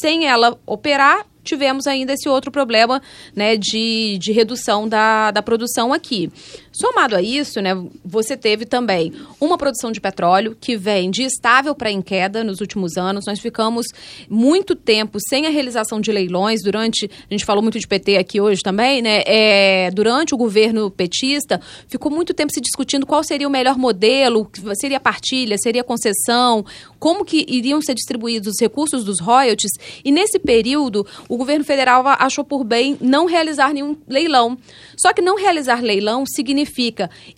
sem 0.00 0.26
ela 0.26 0.58
operar, 0.66 1.26
tivemos 1.44 1.86
ainda 1.86 2.12
esse 2.14 2.28
outro 2.28 2.50
problema 2.50 3.00
né, 3.34 3.56
de, 3.56 4.18
de 4.18 4.32
redução 4.32 4.88
da, 4.88 5.30
da 5.30 5.42
produção 5.42 5.92
aqui. 5.92 6.30
Somado 6.76 7.14
a 7.14 7.22
isso, 7.22 7.60
né, 7.60 7.70
você 8.04 8.36
teve 8.36 8.66
também 8.66 9.12
uma 9.40 9.56
produção 9.56 9.92
de 9.92 10.00
petróleo 10.00 10.56
que 10.60 10.76
vem 10.76 11.08
de 11.08 11.22
estável 11.22 11.72
para 11.72 11.88
em 11.88 12.02
queda 12.02 12.42
nos 12.42 12.60
últimos 12.60 12.96
anos. 12.96 13.26
Nós 13.26 13.38
ficamos 13.38 13.86
muito 14.28 14.74
tempo 14.74 15.18
sem 15.28 15.46
a 15.46 15.50
realização 15.50 16.00
de 16.00 16.10
leilões 16.10 16.62
durante. 16.64 17.08
A 17.30 17.32
gente 17.32 17.44
falou 17.44 17.62
muito 17.62 17.78
de 17.78 17.86
PT 17.86 18.16
aqui 18.16 18.40
hoje 18.40 18.60
também, 18.60 19.00
né? 19.00 19.22
É, 19.24 19.88
durante 19.92 20.34
o 20.34 20.36
governo 20.36 20.90
petista, 20.90 21.60
ficou 21.86 22.10
muito 22.10 22.34
tempo 22.34 22.52
se 22.52 22.60
discutindo 22.60 23.06
qual 23.06 23.22
seria 23.22 23.46
o 23.46 23.50
melhor 23.50 23.78
modelo, 23.78 24.50
seria 24.74 24.98
partilha, 24.98 25.56
seria 25.56 25.84
concessão, 25.84 26.64
como 26.98 27.24
que 27.24 27.46
iriam 27.48 27.80
ser 27.80 27.94
distribuídos 27.94 28.54
os 28.54 28.60
recursos 28.60 29.04
dos 29.04 29.20
royalties. 29.20 29.70
E 30.04 30.10
nesse 30.10 30.40
período, 30.40 31.06
o 31.28 31.36
governo 31.36 31.64
federal 31.64 32.02
achou 32.18 32.44
por 32.44 32.64
bem 32.64 32.98
não 33.00 33.26
realizar 33.26 33.72
nenhum 33.72 33.96
leilão. 34.08 34.58
Só 34.96 35.12
que 35.12 35.22
não 35.22 35.36
realizar 35.36 35.80
leilão 35.80 36.24
significa 36.26 36.63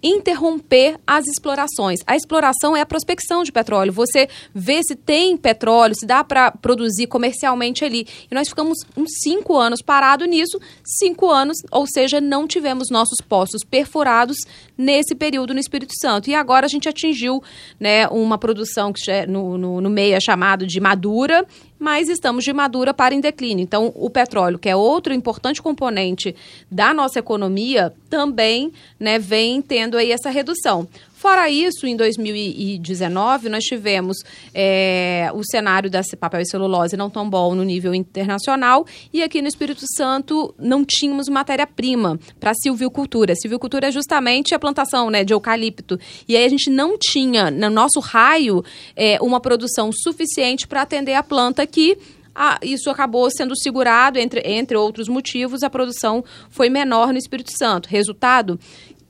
interromper 0.03 0.99
as 1.07 1.27
explorações. 1.27 2.01
A 2.07 2.17
exploração 2.17 2.77
é 2.77 2.81
a 2.81 2.87
prospecção 2.87 3.43
de 3.43 3.53
petróleo. 3.53 3.93
Você 3.93 4.29
vê 4.55 4.81
se 4.83 4.95
tem 4.95 5.37
petróleo, 5.37 5.95
se 5.95 6.07
dá 6.07 6.25
para 6.25 6.51
produzir 6.51 7.07
comercialmente 7.07 7.85
ali. 7.85 8.07
E 8.31 8.35
nós 8.35 8.49
ficamos 8.49 8.79
uns 8.97 9.11
cinco 9.23 9.57
anos 9.57 9.81
parados 9.83 10.29
nisso, 10.29 10.61
cinco 10.85 11.31
anos, 11.31 11.59
ou 11.71 11.87
seja, 11.87 12.21
não 12.21 12.47
tivemos 12.47 12.91
nossos 12.91 13.19
poços 13.27 13.63
perfurados 13.65 14.37
nesse 14.77 15.15
período 15.15 15.55
no 15.55 15.61
Espírito 15.61 15.93
Santo. 16.01 16.29
E 16.29 16.35
agora 16.35 16.67
a 16.67 16.69
gente 16.69 16.89
atingiu 16.89 17.43
né, 17.79 18.07
uma 18.09 18.39
produção 18.39 18.93
que 18.93 19.27
no, 19.27 19.57
no, 19.57 19.81
no 19.81 19.91
meio 19.91 20.15
é 20.15 20.21
chamado 20.21 20.67
de 20.67 20.81
madura 20.81 21.47
mas 21.79 22.09
estamos 22.09 22.45
de 22.45 22.53
madura 22.53 22.95
para 22.95 23.15
em 23.15 23.21
declínio. 23.21 23.63
Então, 23.63 23.93
o 23.95 24.09
petróleo, 24.09 24.59
que 24.59 24.69
é 24.69 24.77
outro 24.77 25.13
importante 25.13 25.61
componente 25.61 26.35
da 26.71 26.95
nossa 26.95 27.19
economia, 27.19 27.93
também 28.09 28.73
né, 28.99 29.19
vem 29.19 29.61
tendo 29.61 29.97
aí 29.97 30.11
essa 30.11 30.31
redução. 30.31 30.89
Fora 31.27 31.51
isso, 31.51 31.89
em 31.89 31.97
2019, 31.97 33.49
nós 33.49 33.65
tivemos 33.65 34.17
é, 34.55 35.29
o 35.35 35.43
cenário 35.43 35.91
da 35.91 36.01
papel 36.21 36.41
e 36.41 36.47
celulose 36.47 36.97
não 36.97 37.11
tão 37.11 37.29
bom 37.29 37.53
no 37.53 37.65
nível 37.65 37.93
internacional 37.93 38.87
e 39.13 39.25
aqui 39.25 39.43
no 39.43 39.49
Espírito 39.49 39.85
Santo 39.97 40.55
não 40.57 40.85
tínhamos 40.85 41.29
matéria-prima 41.29 42.17
para 42.39 42.55
silvicultura. 42.55 43.35
Silvicultura 43.35 43.89
é 43.89 43.91
justamente 43.91 44.55
a 44.55 44.59
plantação 44.61 45.11
né, 45.11 45.25
de 45.25 45.35
eucalipto. 45.35 45.99
E 46.29 46.37
aí 46.37 46.45
a 46.45 46.49
gente 46.49 46.71
não 46.71 46.97
tinha, 46.97 47.51
no 47.51 47.71
nosso 47.71 47.99
raio, 47.99 48.65
é, 48.95 49.19
uma 49.21 49.41
produção 49.41 49.91
suficiente 49.93 50.65
para 50.69 50.83
atender 50.83 51.15
a 51.15 51.25
planta 51.25 51.61
aqui. 51.61 51.99
Ah, 52.39 52.59
isso 52.63 52.91
acabou 52.91 53.29
sendo 53.31 53.57
segurado, 53.57 54.19
entre, 54.19 54.43
entre 54.45 54.77
outros 54.77 55.09
motivos, 55.09 55.63
a 55.63 55.71
produção 55.71 56.23
foi 56.51 56.69
menor 56.69 57.11
no 57.11 57.19
Espírito 57.19 57.51
Santo. 57.57 57.89
Resultado, 57.89 58.61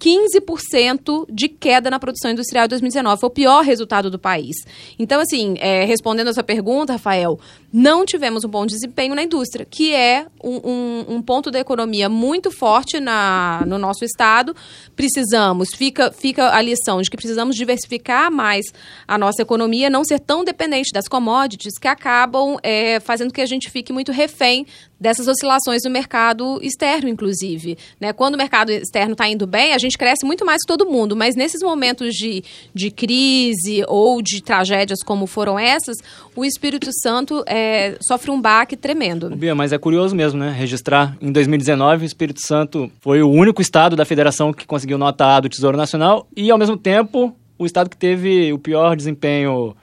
15% 0.00 1.26
de 1.28 1.48
queda 1.48 1.90
na 1.90 1.98
produção 1.98 2.30
industrial 2.30 2.66
em 2.66 2.68
2019. 2.68 3.20
Foi 3.20 3.28
o 3.28 3.32
pior 3.32 3.62
resultado 3.62 4.10
do 4.10 4.18
país. 4.18 4.56
Então, 4.98 5.20
assim, 5.20 5.54
é, 5.58 5.84
respondendo 5.84 6.28
a 6.28 6.34
sua 6.34 6.42
pergunta, 6.42 6.92
Rafael, 6.92 7.38
não 7.72 8.04
tivemos 8.04 8.44
um 8.44 8.48
bom 8.48 8.66
desempenho 8.66 9.14
na 9.14 9.22
indústria, 9.22 9.66
que 9.68 9.94
é 9.94 10.26
um, 10.42 10.60
um, 10.64 11.16
um 11.16 11.22
ponto 11.22 11.50
da 11.50 11.58
economia 11.58 12.08
muito 12.08 12.50
forte 12.50 13.00
na, 13.00 13.64
no 13.66 13.78
nosso 13.78 14.04
estado. 14.04 14.54
Precisamos, 14.94 15.70
fica, 15.74 16.12
fica 16.12 16.54
a 16.54 16.60
lição 16.60 17.00
de 17.00 17.10
que 17.10 17.16
precisamos 17.16 17.56
diversificar 17.56 18.30
mais 18.30 18.66
a 19.06 19.18
nossa 19.18 19.42
economia, 19.42 19.90
não 19.90 20.04
ser 20.04 20.20
tão 20.20 20.44
dependente 20.44 20.90
das 20.92 21.08
commodities 21.08 21.78
que 21.78 21.88
acabam 21.88 22.56
é, 22.62 23.00
fazendo 23.00 23.32
que 23.32 23.40
a 23.40 23.46
gente 23.46 23.70
fique 23.70 23.92
muito 23.92 24.12
refém 24.12 24.66
dessas 25.00 25.28
oscilações 25.28 25.82
do 25.82 25.90
mercado 25.90 26.58
externo, 26.62 27.08
inclusive. 27.08 27.76
Né? 28.00 28.12
Quando 28.12 28.34
o 28.34 28.38
mercado 28.38 28.70
externo 28.70 29.12
está 29.12 29.28
indo 29.28 29.46
bem, 29.46 29.74
a 29.74 29.78
gente 29.78 29.96
cresce 29.96 30.24
muito 30.24 30.44
mais 30.44 30.62
que 30.62 30.66
todo 30.66 30.86
mundo, 30.86 31.14
mas 31.14 31.36
nesses 31.36 31.62
momentos 31.62 32.14
de, 32.14 32.42
de 32.74 32.90
crise 32.90 33.84
ou 33.86 34.22
de 34.22 34.42
tragédias 34.42 35.02
como 35.04 35.26
foram 35.26 35.58
essas, 35.58 35.96
o 36.34 36.44
Espírito 36.44 36.90
Santo 37.02 37.44
é, 37.46 37.96
sofre 38.06 38.30
um 38.30 38.40
baque 38.40 38.76
tremendo. 38.76 39.34
Bia, 39.36 39.54
mas 39.54 39.72
é 39.72 39.78
curioso 39.78 40.14
mesmo, 40.14 40.38
né? 40.38 40.50
Registrar 40.50 41.16
em 41.20 41.30
2019 41.30 42.04
o 42.04 42.06
Espírito 42.06 42.40
Santo 42.40 42.90
foi 43.00 43.22
o 43.22 43.30
único 43.30 43.60
estado 43.60 43.96
da 43.96 44.04
federação 44.04 44.52
que 44.52 44.66
conseguiu 44.66 44.98
nota 44.98 45.36
A 45.36 45.40
do 45.40 45.48
Tesouro 45.48 45.76
Nacional 45.76 46.26
e, 46.36 46.50
ao 46.50 46.58
mesmo 46.58 46.76
tempo, 46.76 47.34
o 47.58 47.66
estado 47.66 47.90
que 47.90 47.96
teve 47.96 48.52
o 48.52 48.58
pior 48.58 48.96
desempenho 48.96 49.74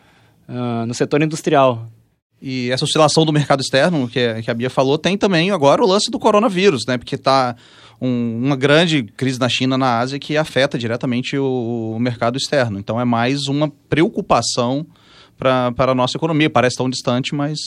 uh, 0.48 0.86
no 0.86 0.94
setor 0.94 1.22
industrial. 1.22 1.88
E 2.46 2.70
essa 2.72 2.84
oscilação 2.84 3.26
do 3.26 3.32
mercado 3.32 3.62
externo, 3.62 4.06
que, 4.06 4.42
que 4.42 4.52
a 4.52 4.54
Bia 4.54 4.70
falou, 4.70 4.98
tem 4.98 5.18
também 5.18 5.50
agora 5.50 5.82
o 5.82 5.88
lance 5.88 6.12
do 6.12 6.20
coronavírus, 6.20 6.82
né? 6.86 6.98
Porque 6.98 7.16
está 7.16 7.56
um, 8.02 8.42
uma 8.44 8.58
grande 8.58 9.04
crise 9.04 9.40
na 9.40 9.48
China, 9.48 9.78
na 9.78 10.00
Ásia, 10.00 10.20
que 10.20 10.36
afeta 10.36 10.78
diretamente 10.78 11.38
o, 11.38 11.94
o 11.96 12.00
mercado 12.02 12.38
externo. 12.38 12.78
Então 12.78 13.00
é 13.00 13.06
mais 13.06 13.48
uma 13.48 13.72
preocupação 13.88 14.86
para 15.38 15.74
a 15.78 15.96
nossa 15.96 16.18
economia. 16.18 16.50
Parece 16.50 16.76
tão 16.76 16.90
distante, 16.90 17.34
mas 17.34 17.60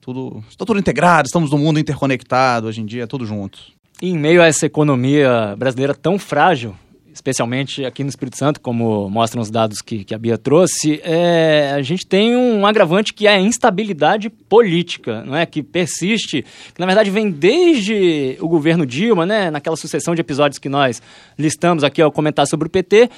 tudo 0.00 0.44
está 0.48 0.64
tudo 0.64 0.78
integrado, 0.78 1.26
estamos 1.26 1.50
no 1.50 1.58
mundo 1.58 1.80
interconectado, 1.80 2.68
hoje 2.68 2.82
em 2.82 2.86
dia 2.86 3.02
é 3.02 3.06
tudo 3.08 3.26
junto. 3.26 3.58
E 4.00 4.10
em 4.10 4.16
meio 4.16 4.40
a 4.40 4.46
essa 4.46 4.64
economia 4.64 5.56
brasileira 5.58 5.92
tão 5.92 6.20
frágil, 6.20 6.76
especialmente 7.14 7.84
aqui 7.84 8.02
no 8.02 8.10
Espírito 8.10 8.36
Santo, 8.36 8.60
como 8.60 9.08
mostram 9.08 9.40
os 9.40 9.48
dados 9.48 9.80
que, 9.80 10.02
que 10.02 10.14
a 10.14 10.18
Bia 10.18 10.36
trouxe, 10.36 11.00
é, 11.04 11.72
a 11.72 11.80
gente 11.80 12.04
tem 12.04 12.36
um 12.36 12.66
agravante 12.66 13.14
que 13.14 13.28
é 13.28 13.34
a 13.34 13.40
instabilidade 13.40 14.28
política, 14.28 15.22
não 15.22 15.36
é? 15.36 15.46
que 15.46 15.62
persiste, 15.62 16.42
que 16.42 16.80
na 16.80 16.86
verdade 16.86 17.10
vem 17.10 17.30
desde 17.30 18.36
o 18.40 18.48
governo 18.48 18.84
Dilma, 18.84 19.24
né? 19.24 19.48
naquela 19.48 19.76
sucessão 19.76 20.12
de 20.12 20.20
episódios 20.20 20.58
que 20.58 20.68
nós 20.68 21.00
listamos 21.38 21.84
aqui 21.84 22.02
ao 22.02 22.10
comentar 22.10 22.48
sobre 22.48 22.66
o 22.66 22.70
PT, 22.70 23.08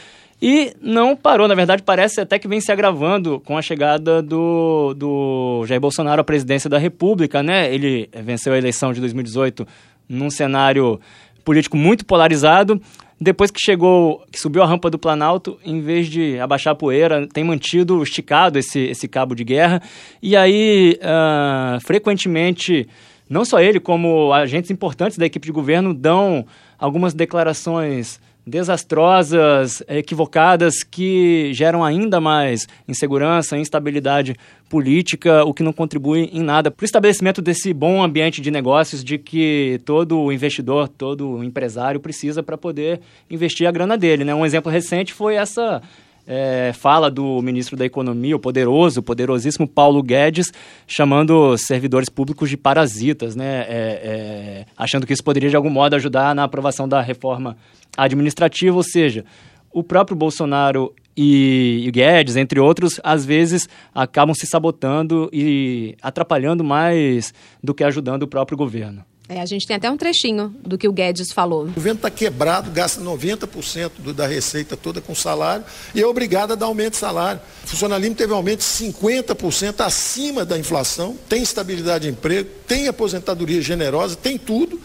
e 0.41 0.75
não 0.83 1.17
parou, 1.17 1.49
na 1.49 1.55
verdade 1.55 1.83
parece 1.83 2.21
até 2.21 2.39
que 2.39 2.47
vem 2.47 2.61
se 2.61 2.71
agravando 2.71 3.41
com 3.41 3.57
a 3.57 3.63
chegada 3.63 4.21
do, 4.21 4.93
do 4.93 5.65
Jair 5.67 5.81
Bolsonaro 5.81 6.21
à 6.21 6.25
presidência 6.25 6.69
da 6.69 6.77
República, 6.77 7.43
né? 7.43 7.73
Ele 7.75 8.11
venceu 8.23 8.53
a 8.53 8.59
eleição 8.59 8.93
de 8.93 9.01
2018 9.01 9.67
num 10.07 10.29
cenário 10.29 11.01
político 11.43 11.77
muito 11.77 12.05
polarizado. 12.05 12.79
Depois 13.19 13.51
que 13.51 13.59
chegou, 13.59 14.23
que 14.31 14.39
subiu 14.39 14.63
a 14.63 14.67
rampa 14.67 14.91
do 14.91 14.99
Planalto, 14.99 15.59
em 15.65 15.81
vez 15.81 16.07
de 16.07 16.39
abaixar 16.39 16.73
a 16.73 16.77
poeira, 16.77 17.27
tem 17.33 17.43
mantido 17.43 18.03
esticado 18.03 18.59
esse, 18.59 18.79
esse 18.81 19.09
cabo 19.09 19.35
de 19.35 19.43
guerra. 19.43 19.81
E 20.23 20.37
aí, 20.37 20.99
uh, 21.01 21.81
frequentemente, 21.81 22.87
não 23.29 23.43
só 23.43 23.59
ele, 23.59 23.81
como 23.81 24.35
agentes 24.35 24.71
importantes 24.71 25.17
da 25.17 25.25
equipe 25.25 25.47
de 25.47 25.53
governo 25.53 25.95
dão 25.95 26.45
algumas 26.79 27.15
declarações 27.15 28.21
desastrosas, 28.47 29.83
equivocadas, 29.89 30.85
que 30.85 31.51
geram 31.53 31.83
ainda 31.83 32.21
mais 32.21 32.69
insegurança, 32.87 33.59
instabilidade 33.59 34.37
política, 34.69 35.45
o 35.45 35.53
que 35.53 35.65
não 35.65 35.73
contribui 35.73 36.31
em 36.33 36.43
nada 36.43 36.71
para 36.71 36.85
o 36.85 36.87
estabelecimento 36.87 37.43
desse 37.43 37.73
bom 37.73 38.03
ambiente 38.03 38.41
de 38.41 38.51
negócios 38.51 39.03
de 39.03 39.19
que 39.19 39.81
todo 39.85 40.31
investidor, 40.31 40.89
todo 40.89 41.43
empresário 41.43 41.99
precisa 41.99 42.43
para 42.43 42.57
poder 42.57 43.01
investir 43.29 43.67
a 43.67 43.73
grana 43.73 43.99
dele. 43.99 44.25
Né? 44.25 44.35
Um 44.35 44.47
exemplo 44.47 44.71
recente 44.71 45.13
foi 45.13 45.35
essa 45.35 45.83
é, 46.27 46.73
fala 46.75 47.11
do 47.11 47.41
ministro 47.41 47.77
da 47.77 47.85
Economia, 47.85 48.35
o 48.35 48.41
poderoso, 48.41 49.03
poderosíssimo 49.03 49.67
Paulo 49.67 50.03
Guedes, 50.03 50.53
chamando 50.87 51.57
servidores 51.57 52.09
públicos 52.09 52.51
de 52.51 52.57
parasitas, 52.57 53.37
né? 53.37 53.61
É, 53.61 53.67
é, 53.69 54.67
achando 54.77 55.07
que 55.07 55.13
isso 55.13 55.23
poderia, 55.23 55.49
de 55.49 55.57
algum 55.57 55.71
modo, 55.71 55.95
ajudar 55.95 56.35
na 56.35 56.45
aprovação 56.45 56.89
da 56.89 57.01
reforma 57.01 57.57
administrativa, 57.97 58.77
ou 58.77 58.83
seja, 58.83 59.25
o 59.73 59.83
próprio 59.83 60.17
Bolsonaro 60.17 60.95
e, 61.17 61.91
Guedes, 61.93 62.37
entre 62.37 62.61
outros, 62.61 63.01
às 63.03 63.25
vezes 63.25 63.69
acabam 63.95 64.35
se 64.35 64.47
sabotando 64.47 65.31
e 65.33 65.97
atrapalhando 66.03 66.63
mais 66.63 67.33
do 67.63 67.75
que 67.75 67.83
ajudando 67.83 68.25
o 68.25 68.29
próprio 68.29 68.57
governo. 68.57 69.05
É, 69.29 69.41
a 69.41 69.47
gente 69.47 69.67
tem 69.67 69.75
até 69.75 69.91
um 69.91 69.97
trechinho 69.97 70.55
do 70.65 70.79
que 70.79 70.87
o 70.87 70.93
Guedes 70.93 71.33
falou. 71.33 71.65
O 71.65 71.73
governo 71.73 71.99
está 71.99 72.09
quebrado, 72.09 72.71
gasta 72.71 73.01
90% 73.01 73.91
do, 73.99 74.15
da 74.15 74.25
receita 74.25 74.77
toda 74.77 75.01
com 75.01 75.17
salário 75.17 75.65
e 75.93 76.01
é 76.01 76.07
obrigado 76.07 76.53
a 76.53 76.55
dar 76.55 76.67
aumento 76.67 76.93
de 76.93 76.99
salário. 76.99 77.41
O 77.65 77.67
funcionalismo 77.67 78.15
teve 78.15 78.33
um 78.33 78.37
aumento 78.37 78.61
de 78.61 78.67
50% 78.67 79.81
acima 79.85 80.45
da 80.45 80.57
inflação, 80.57 81.17
tem 81.29 81.43
estabilidade 81.43 82.05
de 82.05 82.11
emprego, 82.13 82.49
tem 82.69 82.87
aposentadoria 82.87 83.61
generosa, 83.61 84.15
tem 84.15 84.39
tudo. 84.39 84.81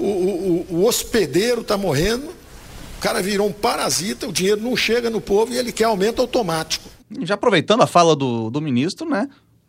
O, 0.00 0.66
o, 0.70 0.76
o 0.76 0.86
hospedeiro 0.86 1.60
está 1.60 1.76
morrendo, 1.76 2.26
o 2.26 3.00
cara 3.00 3.22
virou 3.22 3.46
um 3.46 3.52
parasita, 3.52 4.26
o 4.26 4.32
dinheiro 4.32 4.60
não 4.60 4.76
chega 4.76 5.10
no 5.10 5.20
povo 5.20 5.52
e 5.52 5.58
ele 5.58 5.72
quer 5.72 5.84
aumento 5.84 6.20
automático. 6.20 6.88
Já 7.22 7.34
aproveitando 7.34 7.82
a 7.82 7.86
fala 7.86 8.16
do, 8.16 8.50
do 8.50 8.60
ministro, 8.60 9.08
né? 9.08 9.28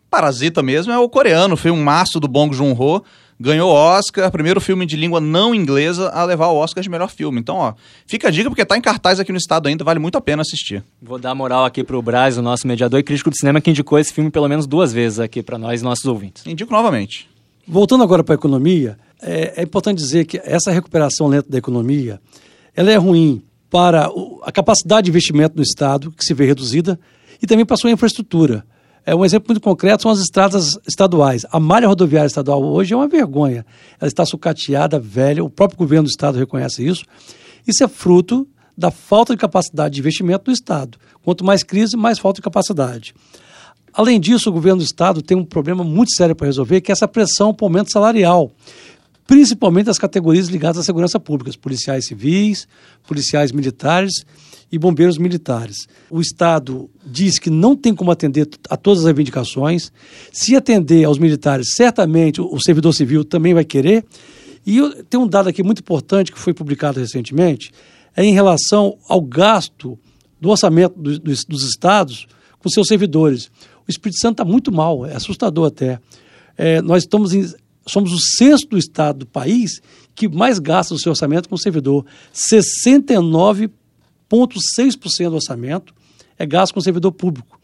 Parasita 0.09 0.61
mesmo 0.61 0.91
é 0.91 0.97
o 0.97 1.09
coreano, 1.09 1.55
foi 1.55 1.71
um 1.71 1.81
maço 1.81 2.19
do 2.19 2.27
Bong 2.27 2.55
Joon-ho, 2.55 3.03
ganhou 3.39 3.71
Oscar, 3.71 4.29
primeiro 4.31 4.61
filme 4.61 4.85
de 4.85 4.95
língua 4.95 5.19
não 5.19 5.55
inglesa 5.55 6.09
a 6.09 6.23
levar 6.23 6.47
o 6.47 6.57
Oscar 6.57 6.83
de 6.83 6.89
melhor 6.89 7.09
filme. 7.09 7.39
Então, 7.39 7.55
ó, 7.55 7.73
fica 8.05 8.27
a 8.27 8.31
dica 8.31 8.49
porque 8.49 8.63
tá 8.63 8.77
em 8.77 8.81
cartaz 8.81 9.19
aqui 9.19 9.31
no 9.31 9.37
estado 9.37 9.67
ainda, 9.67 9.83
vale 9.83 9.99
muito 9.99 10.17
a 10.17 10.21
pena 10.21 10.41
assistir. 10.41 10.83
Vou 11.01 11.17
dar 11.17 11.33
moral 11.33 11.65
aqui 11.65 11.83
pro 11.83 12.01
Braz, 12.01 12.37
o 12.37 12.41
nosso 12.41 12.67
mediador 12.67 12.99
e 12.99 13.03
crítico 13.03 13.31
de 13.31 13.37
cinema, 13.37 13.59
que 13.59 13.69
indicou 13.69 13.97
esse 13.97 14.13
filme 14.13 14.29
pelo 14.29 14.47
menos 14.47 14.67
duas 14.67 14.93
vezes 14.93 15.19
aqui 15.19 15.41
para 15.41 15.57
nós 15.57 15.81
e 15.81 15.83
nossos 15.83 16.05
ouvintes. 16.05 16.45
Indico 16.45 16.71
novamente. 16.71 17.29
Voltando 17.67 18.03
agora 18.03 18.23
para 18.23 18.35
a 18.35 18.37
economia, 18.37 18.97
é, 19.21 19.53
é, 19.57 19.63
importante 19.63 19.99
dizer 19.99 20.25
que 20.25 20.41
essa 20.43 20.71
recuperação 20.71 21.27
lenta 21.27 21.49
da 21.49 21.57
economia, 21.57 22.19
ela 22.75 22.91
é 22.91 22.95
ruim 22.95 23.43
para 23.69 24.09
a 24.43 24.51
capacidade 24.51 25.05
de 25.05 25.11
investimento 25.11 25.55
do 25.55 25.61
Estado, 25.61 26.11
que 26.11 26.25
se 26.25 26.33
vê 26.33 26.45
reduzida, 26.45 26.99
e 27.41 27.47
também 27.47 27.65
para 27.65 27.75
a 27.75 27.77
sua 27.77 27.91
infraestrutura. 27.91 28.65
É, 29.05 29.15
um 29.15 29.25
exemplo 29.25 29.47
muito 29.49 29.61
concreto 29.61 30.03
são 30.03 30.11
as 30.11 30.19
estradas 30.19 30.77
estaduais. 30.87 31.45
A 31.51 31.59
malha 31.59 31.87
rodoviária 31.87 32.27
estadual 32.27 32.63
hoje 32.63 32.93
é 32.93 32.97
uma 32.97 33.07
vergonha. 33.07 33.65
Ela 33.99 34.07
está 34.07 34.25
sucateada, 34.25 34.99
velha, 34.99 35.43
o 35.43 35.49
próprio 35.49 35.77
governo 35.77 36.03
do 36.03 36.11
Estado 36.11 36.37
reconhece 36.37 36.85
isso. 36.85 37.03
Isso 37.67 37.83
é 37.83 37.87
fruto 37.87 38.47
da 38.77 38.91
falta 38.91 39.33
de 39.33 39.39
capacidade 39.39 39.95
de 39.95 40.01
investimento 40.01 40.45
do 40.45 40.51
Estado. 40.51 40.97
Quanto 41.23 41.43
mais 41.43 41.63
crise, 41.63 41.97
mais 41.97 42.19
falta 42.19 42.37
de 42.37 42.43
capacidade. 42.43 43.13
Além 43.93 44.19
disso, 44.19 44.49
o 44.49 44.53
governo 44.53 44.77
do 44.77 44.85
Estado 44.85 45.21
tem 45.21 45.35
um 45.35 45.43
problema 45.43 45.83
muito 45.83 46.13
sério 46.15 46.35
para 46.35 46.47
resolver, 46.47 46.81
que 46.81 46.91
é 46.91 46.93
essa 46.93 47.07
pressão 47.07 47.53
para 47.53 47.65
o 47.65 47.67
aumento 47.67 47.91
salarial, 47.91 48.51
principalmente 49.31 49.85
das 49.85 49.97
categorias 49.97 50.49
ligadas 50.49 50.79
à 50.79 50.83
segurança 50.83 51.17
pública, 51.17 51.57
policiais 51.57 52.05
civis, 52.05 52.67
policiais 53.07 53.53
militares 53.53 54.25
e 54.69 54.77
bombeiros 54.77 55.17
militares. 55.17 55.87
O 56.09 56.19
Estado 56.19 56.89
diz 57.05 57.39
que 57.39 57.49
não 57.49 57.73
tem 57.73 57.95
como 57.95 58.11
atender 58.11 58.45
a 58.69 58.75
todas 58.75 58.99
as 58.99 59.05
reivindicações. 59.05 59.89
Se 60.33 60.53
atender 60.53 61.05
aos 61.05 61.17
militares, 61.17 61.75
certamente 61.77 62.41
o 62.41 62.59
servidor 62.59 62.93
civil 62.93 63.23
também 63.23 63.53
vai 63.53 63.63
querer. 63.63 64.03
E 64.67 64.81
tem 65.09 65.17
um 65.17 65.25
dado 65.25 65.47
aqui 65.47 65.63
muito 65.63 65.79
importante 65.79 66.29
que 66.29 66.37
foi 66.37 66.53
publicado 66.53 66.99
recentemente, 66.99 67.71
é 68.13 68.25
em 68.25 68.33
relação 68.33 68.97
ao 69.07 69.21
gasto 69.21 69.97
do 70.41 70.49
orçamento 70.49 70.99
do, 70.99 71.17
dos, 71.17 71.45
dos 71.45 71.63
estados 71.63 72.27
com 72.59 72.67
seus 72.69 72.85
servidores. 72.85 73.49
O 73.87 73.89
Espírito 73.89 74.19
Santo 74.19 74.33
está 74.41 74.43
muito 74.43 74.73
mal, 74.73 75.05
é 75.05 75.15
assustador 75.15 75.67
até. 75.67 76.01
É, 76.57 76.81
nós 76.81 77.03
estamos 77.03 77.33
em, 77.33 77.45
somos 77.87 78.11
o 78.11 78.19
sexto 78.19 78.77
estado 78.77 79.19
do 79.19 79.25
país 79.25 79.81
que 80.13 80.27
mais 80.27 80.59
gasta 80.59 80.93
o 80.93 80.99
seu 80.99 81.11
orçamento 81.11 81.49
com 81.49 81.55
o 81.55 81.59
servidor. 81.59 82.05
69 82.31 83.69
0,6% 84.31 85.29
do 85.29 85.35
orçamento 85.35 85.93
é 86.39 86.45
gasto 86.45 86.73
com 86.73 86.81
servidor 86.81 87.11
público. 87.11 87.59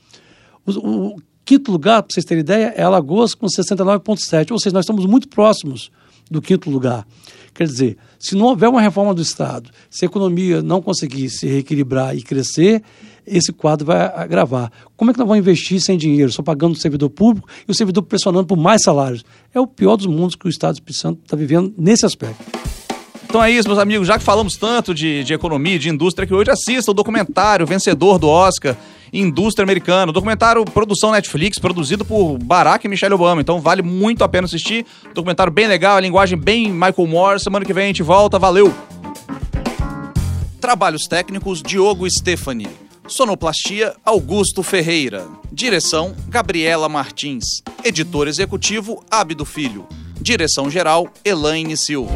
O, 0.66 1.16
o 1.16 1.22
quinto 1.46 1.72
lugar, 1.72 2.04
para 2.04 2.14
vocês 2.14 2.26
terem 2.26 2.42
ideia, 2.42 2.74
é 2.76 2.84
Alagoas 2.84 3.34
com 3.34 3.48
69,7%. 3.48 4.52
Ou 4.52 4.60
seja, 4.60 4.74
nós 4.74 4.84
estamos 4.84 5.06
muito 5.06 5.30
próximos 5.30 5.90
do 6.30 6.42
quinto 6.42 6.70
lugar. 6.70 7.08
Quer 7.54 7.66
dizer, 7.66 7.98
se 8.20 8.36
não 8.36 8.48
houver 8.48 8.70
uma 8.70 8.82
reforma 8.82 9.14
do 9.14 9.22
Estado, 9.22 9.72
se 9.90 10.06
a 10.06 10.08
economia 10.08 10.62
não 10.62 10.82
conseguir 10.82 11.30
se 11.30 11.48
reequilibrar 11.48 12.16
e 12.16 12.22
crescer, 12.22 12.84
esse 13.28 13.52
quadro 13.52 13.86
vai 13.86 14.00
agravar. 14.02 14.72
Como 14.96 15.12
é 15.12 15.14
que 15.14 15.20
nós 15.20 15.28
vamos 15.28 15.42
investir 15.42 15.82
sem 15.82 15.98
dinheiro, 15.98 16.32
só 16.32 16.42
pagando 16.42 16.74
o 16.74 16.80
servidor 16.80 17.10
público 17.10 17.48
e 17.68 17.72
o 17.72 17.76
servidor 17.76 18.04
pressionando 18.04 18.48
por 18.48 18.58
mais 18.58 18.82
salários? 18.84 19.24
É 19.54 19.60
o 19.60 19.68
pior 19.68 19.98
dos 19.98 20.08
mundos 20.08 20.36
que 20.36 20.48
o 20.48 20.50
Estado 20.50 20.74
do 20.74 20.78
Espírito 20.78 21.02
Santo 21.02 21.20
está 21.24 21.36
vivendo 21.36 21.74
nesse 21.78 22.06
aspecto. 22.06 22.44
Então 23.30 23.44
é 23.44 23.52
isso, 23.52 23.68
meus 23.68 23.80
amigos. 23.80 24.08
Já 24.08 24.18
que 24.18 24.24
falamos 24.24 24.56
tanto 24.56 24.96
de, 24.96 25.24
de 25.24 25.34
economia, 25.34 25.78
de 25.78 25.90
indústria, 25.90 26.26
que 26.26 26.34
hoje 26.34 26.50
assista 26.50 26.92
o 26.92 26.94
documentário 26.94 27.66
vencedor 27.66 28.18
do 28.18 28.30
Oscar, 28.30 28.76
Indústria 29.12 29.64
Americana. 29.64 30.12
Documentário 30.12 30.64
produção 30.64 31.12
Netflix, 31.12 31.60
produzido 31.60 32.06
por 32.06 32.38
Barack 32.38 32.86
e 32.86 32.90
Michelle 32.90 33.14
Obama. 33.14 33.42
Então 33.42 33.60
vale 33.60 33.82
muito 33.82 34.24
a 34.24 34.30
pena 34.30 34.46
assistir. 34.46 34.86
Documentário 35.14 35.52
bem 35.52 35.68
legal, 35.68 35.98
a 35.98 36.00
linguagem 36.00 36.38
bem 36.38 36.72
Michael 36.72 37.08
Moore. 37.08 37.40
Semana 37.40 37.66
que 37.66 37.74
vem 37.74 37.84
a 37.86 37.88
gente 37.88 38.04
volta. 38.04 38.40
Valeu! 38.40 38.74
Trabalhos 40.62 41.04
técnicos 41.04 41.62
Diogo 41.62 42.10
Stefani. 42.10 42.87
Sonoplastia 43.08 43.96
Augusto 44.04 44.62
Ferreira. 44.62 45.26
Direção 45.52 46.14
Gabriela 46.28 46.90
Martins. 46.90 47.64
Editor 47.84 48.28
executivo 48.28 49.04
Abdo 49.10 49.46
Filho. 49.46 49.88
Direção 50.20 50.70
geral 50.70 51.08
Elaine 51.24 51.78
Silva. 51.78 52.14